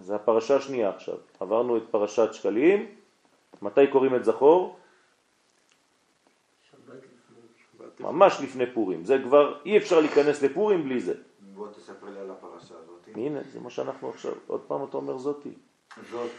זה 0.01 0.14
הפרשה 0.14 0.57
השנייה 0.57 0.89
עכשיו. 0.89 1.16
עברנו 1.41 1.76
את 1.76 1.83
פרשת 1.91 2.35
שקלים, 2.35 2.95
מתי 3.62 3.87
קוראים 3.87 4.14
את 4.14 4.24
זכור? 4.24 4.76
ממש 8.01 8.41
לפני 8.43 8.64
פורים. 8.74 9.05
זה 9.05 9.18
כבר, 9.24 9.61
אי 9.64 9.78
אפשר 9.78 10.01
להיכנס 10.01 10.43
לפורים 10.43 10.85
בלי 10.85 11.01
זה. 11.01 11.14
בוא 11.55 11.68
תספר 11.68 12.11
לי 12.11 12.20
על 12.20 12.31
הפרשה 12.31 12.74
הזאת. 12.78 13.09
הנה, 13.14 13.41
זה 13.53 13.61
מה 13.61 13.70
שאנחנו 13.70 14.09
עכשיו, 14.09 14.33
עוד 14.47 14.61
פעם 14.61 14.85
אתה 14.85 14.97
אומר 14.97 15.18
זאתי. 15.18 15.53
זאת, 16.11 16.31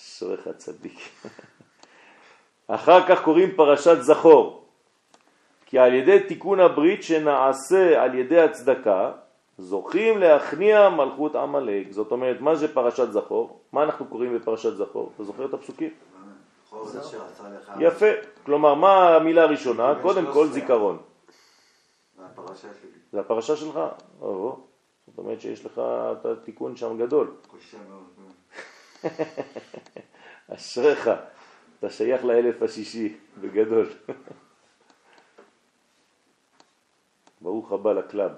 אשריך 0.00 0.48
צדיק. 0.56 0.98
אחר 2.66 3.06
כך 3.08 3.22
קוראים 3.24 3.56
פרשת 3.56 3.96
זכור, 4.00 4.64
כי 5.66 5.78
על 5.78 5.94
ידי 5.94 6.20
תיקון 6.28 6.60
הברית 6.60 7.02
שנעשה 7.02 8.02
על 8.02 8.14
ידי 8.14 8.40
הצדקה, 8.40 9.12
זוכים 9.58 10.18
להכניע 10.18 10.88
מלכות 10.88 11.36
עמלק. 11.36 11.92
זאת 11.92 12.12
אומרת, 12.12 12.40
מה 12.40 12.54
זה 12.54 12.74
פרשת 12.74 13.12
זכור? 13.12 13.60
מה 13.72 13.82
אנחנו 13.82 14.06
קוראים 14.06 14.34
בפרשת 14.38 14.76
זכור? 14.76 15.12
אתה 15.14 15.24
זוכר 15.24 15.44
את 15.44 15.54
הפסוקים? 15.54 15.90
יפה. 17.80 18.06
כלומר, 18.44 18.74
מה 18.74 19.16
המילה 19.16 19.42
הראשונה? 19.42 19.94
קודם 20.02 20.24
כל 20.24 20.32
13. 20.32 20.52
זיכרון. 20.52 20.98
זה 23.12 23.20
הפרשה 23.20 23.56
שלך? 23.56 23.80
זאת 24.20 25.18
אומרת 25.18 25.40
שיש 25.40 25.64
לך 25.64 25.80
את 26.12 26.26
התיקון 26.26 26.76
שם 26.76 26.98
גדול. 26.98 27.32
קשה 27.58 27.78
מאוד. 27.90 28.19
אשריך, 30.54 31.10
אתה 31.78 31.90
שייך 31.90 32.24
לאלף 32.24 32.62
השישי, 32.62 33.16
בגדול. 33.40 33.90
ברוך 37.40 37.72
הבא 37.72 37.92
לקלאב. 37.92 38.32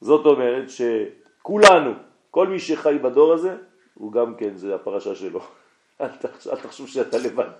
זאת 0.00 0.26
אומרת 0.26 0.64
שכולנו, 0.70 1.92
כל 2.30 2.48
מי 2.48 2.58
שחי 2.58 2.98
בדור 3.02 3.32
הזה, 3.32 3.56
הוא 3.94 4.12
גם 4.12 4.34
כן, 4.34 4.56
זה 4.56 4.74
הפרשה 4.74 5.14
שלו. 5.14 5.40
אל 6.00 6.08
תחשוב, 6.62 6.88
שאתה 6.88 7.18
לבד. 7.18 7.50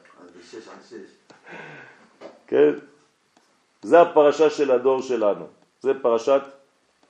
כן? 2.46 2.72
זה 3.82 4.00
הפרשה 4.00 4.50
של 4.50 4.70
הדור 4.70 5.02
שלנו. 5.02 5.46
זה 5.80 5.92
פרשת 6.02 6.42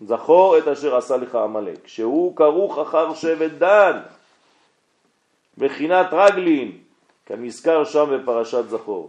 זכור 0.05 0.59
את 0.59 0.69
אשר 0.69 0.97
עשה 0.97 1.17
לך 1.17 1.35
עמלק, 1.35 1.87
שהוא 1.87 2.37
כרוך 2.37 2.79
אחר 2.79 3.15
שבט 3.15 3.51
דן, 3.51 4.01
בחינת 5.59 6.07
רגלין, 6.13 6.79
כנזכר 7.27 7.85
שם 7.85 8.07
בפרשת 8.15 8.69
זכור. 8.69 9.09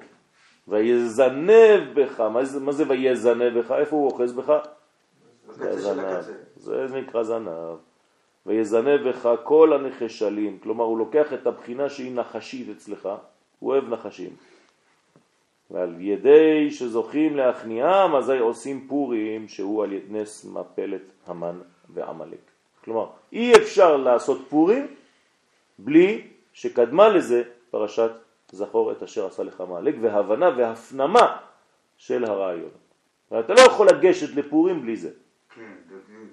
ויזנב 0.68 1.94
בך, 1.94 2.20
מה 2.20 2.46
זה, 2.46 2.60
מה 2.60 2.72
זה 2.72 2.84
ויזנב 2.88 3.60
בך? 3.60 3.72
איפה 3.72 3.96
הוא 3.96 4.12
אוחז 4.12 4.34
בך? 4.34 4.54
הזנב. 5.60 6.22
זה 6.56 6.88
נקרא 6.94 7.24
זנב. 7.24 7.78
ויזנב 8.46 9.10
בך 9.10 9.30
כל 9.44 9.74
הנחשלים, 9.74 10.60
כלומר 10.64 10.84
הוא 10.84 10.98
לוקח 10.98 11.34
את 11.34 11.48
הבחינה 11.48 11.90
שהיא 11.90 12.16
נחשית 12.16 12.70
אצלך, 12.78 13.10
הוא 13.60 13.72
אוהב 13.72 13.90
נחשים. 13.90 14.30
ועל 15.72 15.96
ידי 16.00 16.72
שזוכים 16.72 17.36
להכניעם, 17.36 18.16
אזי 18.16 18.38
עושים 18.38 18.88
פורים, 18.88 19.48
שהוא 19.48 19.84
על 19.84 19.94
ידי 19.94 20.06
נס 20.10 20.46
מפלת 20.46 21.02
המן 21.28 21.60
ועמלק. 21.90 22.40
כלומר, 22.84 23.08
אי 23.34 23.56
אפשר 23.56 23.98
לעשות 23.98 24.42
פורים 24.50 24.88
בלי 25.80 26.28
שקדמה 26.54 27.10
לזה 27.10 27.44
פרשת 27.70 28.12
זכור 28.52 28.92
את 28.92 29.04
אשר 29.04 29.26
עשה 29.26 29.44
לך 29.44 29.64
מעלק, 29.70 29.96
והבנה 30.02 30.50
והפנמה 30.58 31.38
של 31.98 32.26
הרעיון. 32.26 32.70
ואתה 33.32 33.54
לא 33.54 33.60
יכול 33.60 33.88
לגשת 33.88 34.36
לפורים 34.36 34.82
בלי 34.82 34.96
זה. 34.96 35.10
כן, 35.56 35.74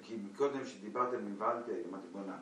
כי 0.01 0.15
קודם 0.37 0.65
שדיברתם 0.65 1.17
נבהלתי, 1.25 1.71
אמרתי 1.89 2.07
בוא'נה, 2.11 2.33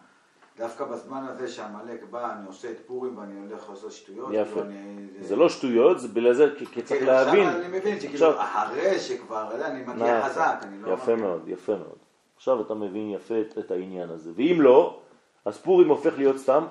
דווקא 0.58 0.86
בזמן 0.86 1.24
הזה 1.30 1.48
שהעמלק 1.48 2.04
בא, 2.10 2.32
אני 2.34 2.48
עושה 2.48 2.72
את 2.72 2.80
פורים 2.88 3.18
ואני 3.18 3.40
הולך 3.40 3.70
לעשות 3.70 3.92
שטויות. 3.92 4.30
יפה. 4.34 4.52
כאילו 4.54 4.62
אני- 4.66 5.08
זה 5.24 5.36
לא 5.36 5.50
שטויות, 5.50 6.00
זה 6.00 6.08
בגלל 6.08 6.34
זה, 6.34 6.50
כי 6.74 6.82
צריך 6.82 7.00
כן, 7.02 7.06
להבין. 7.06 7.48
עכשיו 7.48 7.62
אני 7.62 7.78
מבין 7.80 8.00
שכאילו 8.00 8.14
עכשיו- 8.30 8.42
אחרי 8.42 9.00
שכבר, 9.00 9.66
אני 9.66 9.84
מגיע 9.84 10.18
נכון. 10.20 10.30
חזק, 10.30 10.60
אני 10.64 10.82
לא... 10.82 10.92
יפה 10.94 11.14
מגיע- 11.16 11.26
מאוד, 11.26 11.42
יפה 11.48 11.72
מאוד. 11.76 11.98
עכשיו 12.36 12.62
אתה 12.62 12.74
מבין 12.74 13.10
יפה 13.10 13.42
את, 13.42 13.58
את 13.58 13.72
העניין 13.72 14.10
הזה. 14.10 14.32
ואם 14.36 14.58
לא, 14.62 15.00
אז 15.46 15.58
פורים 15.58 15.90
הופך 15.90 16.18
להיות 16.18 16.38
סתם 16.38 16.66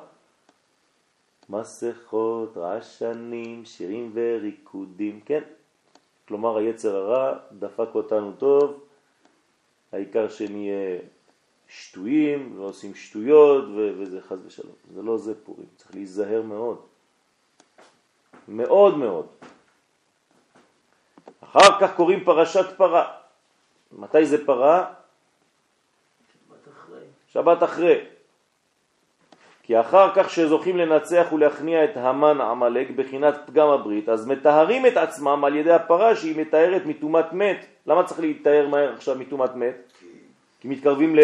מסכות, 1.48 2.56
רעשנים, 2.56 3.64
שירים 3.64 4.10
וריקודים, 4.14 5.20
כן. 5.24 5.40
כלומר 6.28 6.56
היצר 6.56 6.96
הרע 6.96 7.38
דפק 7.52 7.88
אותנו 7.94 8.32
טוב, 8.38 8.80
העיקר 9.92 10.28
שנהיה 10.28 10.98
שטויים 11.70 12.54
ועושים 12.56 12.94
שטויות 12.94 13.64
ו- 13.64 13.92
וזה 13.98 14.20
חז 14.20 14.46
ושלום. 14.46 14.74
זה 14.94 15.02
לא 15.02 15.18
זה 15.18 15.34
פורים, 15.44 15.66
צריך 15.76 15.94
להיזהר 15.94 16.42
מאוד. 16.42 16.78
מאוד 18.48 18.98
מאוד. 18.98 19.26
אחר 21.40 21.80
כך 21.80 21.96
קוראים 21.96 22.24
פרשת 22.24 22.76
פרה. 22.76 23.12
מתי 23.92 24.26
זה 24.26 24.46
פרה? 24.46 24.92
שבת 26.48 26.68
אחרי. 26.72 27.04
שבת 27.28 27.62
אחרי. 27.62 28.04
כי 29.62 29.80
אחר 29.80 30.14
כך 30.14 30.30
שזוכים 30.30 30.76
לנצח 30.76 31.26
ולהכניע 31.32 31.84
את 31.84 31.96
המן 31.96 32.40
עמלק 32.40 32.90
בחינת 32.90 33.34
פגם 33.46 33.68
הברית, 33.68 34.08
אז 34.08 34.26
מתארים 34.26 34.86
את 34.86 34.96
עצמם 34.96 35.44
על 35.44 35.56
ידי 35.56 35.72
הפרה 35.72 36.16
שהיא 36.16 36.40
מתארת 36.40 36.82
מטומאת 36.86 37.32
מת. 37.32 37.66
למה 37.86 38.04
צריך 38.04 38.20
להתאר 38.20 38.68
מהר 38.68 38.94
עכשיו 38.94 39.18
מטומאת 39.18 39.54
מת? 39.54 39.92
כי 40.60 40.68
מתקרבים 40.68 41.14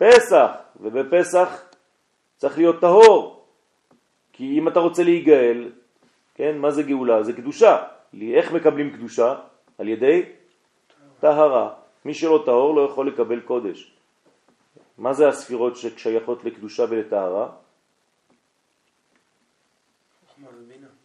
לפסח, 0.00 0.50
ובפסח 0.80 1.64
צריך 2.36 2.58
להיות 2.58 2.80
טהור. 2.80 3.44
כי 4.32 4.58
אם 4.58 4.68
אתה 4.68 4.80
רוצה 4.80 5.02
להיגאל, 5.02 5.72
כן, 6.34 6.58
מה 6.58 6.70
זה 6.70 6.82
גאולה? 6.82 7.22
זה 7.22 7.32
קדושה. 7.32 7.84
איך 8.20 8.52
מקבלים 8.52 8.92
קדושה? 8.92 9.34
על 9.78 9.88
ידי 9.88 10.22
טהרה. 11.20 11.74
מי 12.04 12.14
שלא 12.14 12.42
טהור 12.44 12.74
לא 12.74 12.80
יכול 12.80 13.08
לקבל 13.08 13.40
קודש. 13.40 13.92
מה 14.98 15.12
זה 15.12 15.28
הספירות 15.28 15.76
ששייכות 15.76 16.44
לקדושה 16.44 16.84
ולטהרה? 16.88 17.48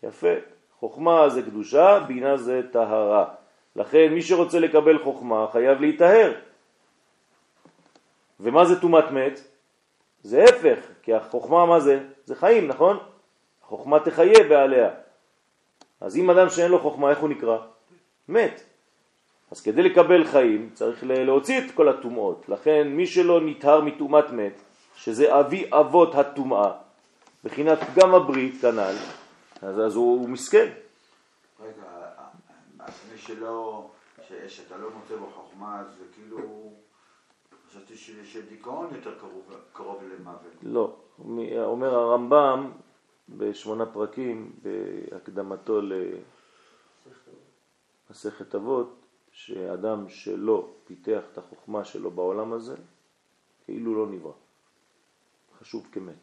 יפה. 0.04 0.34
חוכמה 0.80 1.30
זה 1.30 1.42
קדושה, 1.42 2.00
בינה 2.08 2.38
זה 2.38 2.62
טהרה. 2.72 3.26
לכן 3.76 4.14
מי 4.14 4.22
שרוצה 4.22 4.60
לקבל 4.60 5.04
חוכמה 5.04 5.48
חייב 5.52 5.82
להיטהר. 5.82 6.34
ומה 8.42 8.66
זה 8.66 8.82
תומת 8.82 9.12
מת? 9.12 9.39
זה 10.24 10.44
הפך, 10.44 10.80
כי 11.04 11.14
החוכמה 11.14 11.66
מה 11.66 11.80
זה? 11.80 12.04
זה 12.26 12.36
חיים, 12.36 12.68
נכון? 12.68 12.98
החוכמה 13.64 14.00
תחיה 14.00 14.44
בעליה. 14.50 14.89
אז 16.02 16.18
אם 16.18 16.30
אדם 16.30 16.50
שאין 16.50 16.72
לו 16.72 16.80
חוכמה, 16.80 17.10
איך 17.10 17.20
הוא 17.20 17.30
נקרא? 17.30 17.58
מת. 18.28 18.64
אז 19.52 19.62
כדי 19.62 19.82
לקבל 19.84 20.26
חיים 20.26 20.70
צריך 20.74 21.04
להוציא 21.04 21.66
את 21.66 21.72
כל 21.72 21.89
הטומאות. 21.89 22.50
לכן 22.50 22.88
מי 22.88 23.08
שלא 23.08 23.42
נטהר 23.42 23.82
מטומאת 23.82 24.32
מת, 24.32 24.62
שזה 24.96 25.39
אבי 25.39 25.66
אבות 25.72 26.16
הטומאה, 26.16 26.72
בחינת 27.44 27.80
פגם 27.84 28.16
הברית 28.16 28.62
כנ"ל, 28.62 28.96
אז, 29.62 29.80
אז 29.80 29.96
הוא, 29.96 30.20
הוא 30.20 30.30
מסכן. 30.30 30.70
רגע, 31.60 31.84
אז 32.80 32.94
מי 33.12 33.18
שלא, 33.18 33.89
שאתה 34.48 34.78
לא 34.78 34.89
מוצא 34.96 35.16
בו 35.16 35.30
חוכמה, 35.36 35.84
זה 35.98 36.04
כאילו, 36.16 36.72
חשבתי 37.72 37.95
שדיכאון 38.26 38.95
יותר 38.95 39.19
קרוב- 39.19 39.55
קרוב 39.74 40.03
למוות. 40.03 40.51
לא. 40.63 40.95
אומר 41.63 41.95
הרמב"ם 41.95 42.72
בשמונה 43.30 43.86
פרקים, 43.86 44.51
בהקדמתו 44.61 45.80
למסכת 48.09 48.55
אבות, 48.55 48.95
שאדם 49.32 50.09
שלא 50.09 50.69
פיתח 50.86 51.22
את 51.32 51.38
החוכמה 51.38 51.84
שלו 51.84 52.11
בעולם 52.11 52.53
הזה, 52.53 52.76
כאילו 53.65 53.95
לא 53.95 54.11
נברא. 54.11 54.32
חשוב 55.59 55.88
כמת. 55.91 56.15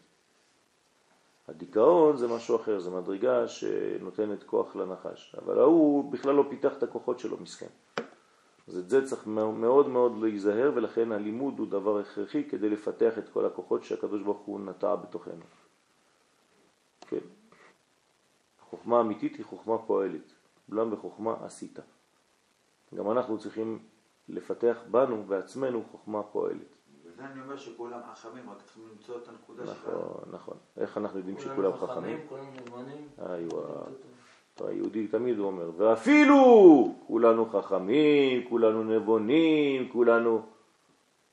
הדיכאון 1.49 2.17
זה 2.17 2.29
משהו 2.29 2.57
אחר, 2.57 2.79
זה 2.81 2.91
מדרגה 2.91 3.49
שנותנת 3.49 4.43
כוח 4.43 4.77
לנחש, 4.77 5.37
אבל 5.43 5.59
ההוא 5.59 6.13
בכלל 6.13 6.35
לא 6.35 6.45
פיתח 6.51 6.73
את 6.79 6.83
הכוחות 6.83 7.19
שלו, 7.19 7.37
מסכן. 7.41 7.67
אז 8.69 8.79
את 8.79 8.91
זה 8.91 9.07
צריך 9.07 9.27
מאוד 9.27 9.89
מאוד 9.89 10.13
להיזהר, 10.23 10.73
ולכן 10.75 11.13
הלימוד 11.13 11.59
הוא 11.59 11.67
דבר 11.67 11.99
הכרחי 11.99 12.49
כדי 12.49 12.71
לפתח 12.71 13.19
את 13.19 13.29
כל 13.29 13.47
הכוחות 13.47 13.85
שהקדוש 13.85 14.23
ברוך 14.23 14.39
הוא 14.39 14.61
נטע 14.61 14.95
בתוכנו. 14.95 15.45
כן. 17.01 17.19
החוכמה 18.63 18.99
האמיתית 18.99 19.37
היא 19.37 19.45
חוכמה 19.45 19.79
פועלת, 19.79 20.33
אולם 20.73 20.91
בחוכמה 20.91 21.35
עשית. 21.45 21.79
גם 22.95 23.11
אנחנו 23.11 23.39
צריכים 23.39 23.79
לפתח 24.29 24.77
בנו 24.91 25.25
בעצמנו 25.25 25.85
חוכמה 25.91 26.23
פועלת. 26.23 26.77
וזה 27.05 27.25
אני 27.25 27.41
אומר 27.41 27.57
שכולם 27.57 28.01
חכמים, 28.15 28.51
רק 28.51 28.63
צריכים 28.63 28.89
למצוא 28.93 29.17
את 29.19 29.29
הנקודה 29.29 29.65
שלהם. 29.67 29.77
נכון, 29.79 30.25
נכון. 30.33 30.57
איך 30.77 30.99
אנחנו 30.99 31.19
יודעים 31.19 31.39
שכולם 31.39 31.73
חכמים? 31.73 32.27
כולם 32.29 32.45
נבונים. 32.55 33.09
איווה. 33.19 33.85
היהודי 34.61 35.07
תמיד 35.07 35.39
הוא 35.39 35.47
אומר, 35.47 35.71
ואפילו 35.77 36.95
כולנו 37.07 37.47
חכמים, 37.47 38.49
כולנו 38.49 38.85
נבונים, 38.85 39.89
כולנו... 39.93 40.43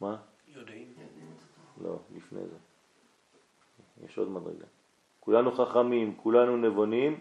מה? 0.02 0.18
יודעים. 0.48 0.94
לא, 1.82 2.00
לפני 2.16 2.40
זה. 2.40 2.58
יש 4.06 4.18
עוד 4.18 4.30
מדרגה. 4.30 4.66
כולנו 5.20 5.52
חכמים, 5.52 6.16
כולנו 6.16 6.58
נבונים, 6.58 7.20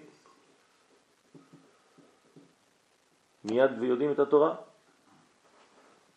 מיד 3.45 3.71
ויודעים 3.81 4.13
את 4.13 4.19
התורה? 4.19 4.57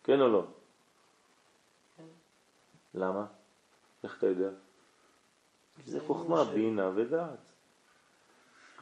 כן 0.04 0.22
או 0.22 0.28
לא? 0.28 0.44
למה? 2.94 3.26
איך 4.04 4.18
אתה 4.18 4.28
יודע? 4.28 4.50
זה 5.86 6.00
חוכמה, 6.00 6.44
בינה 6.44 6.92
ודעת. 6.96 7.47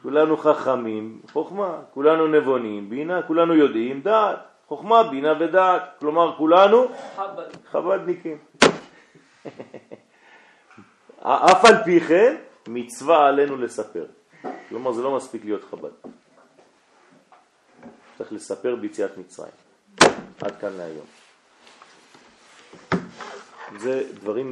כולנו 0.06 0.36
חכמים, 0.36 1.20
חוכמה, 1.32 1.78
כולנו 1.94 2.26
נבונים, 2.26 2.90
בינה, 2.90 3.22
כולנו 3.22 3.54
יודעים, 3.54 4.00
דעת, 4.02 4.38
חוכמה, 4.68 5.02
בינה 5.02 5.34
ודעת, 5.40 5.82
כלומר 5.98 6.36
כולנו 6.36 6.86
חב"ד. 7.16 7.56
חב"דניקים. 7.70 8.38
אף 11.22 11.64
על 11.64 11.84
פי 11.84 12.00
כן, 12.00 12.36
מצווה 12.68 13.28
עלינו 13.28 13.56
לספר. 13.56 14.06
כלומר, 14.68 14.92
זה 14.92 15.02
לא 15.02 15.16
מספיק 15.16 15.44
להיות 15.44 15.64
חב"ד. 15.64 16.10
צריך 18.18 18.32
לספר 18.32 18.76
ביציאת 18.76 19.18
מצרים. 19.18 19.52
עד 20.42 20.56
כאן 20.60 20.72
להיום. 20.72 21.06
זה 23.78 24.02
דברים 24.14 24.50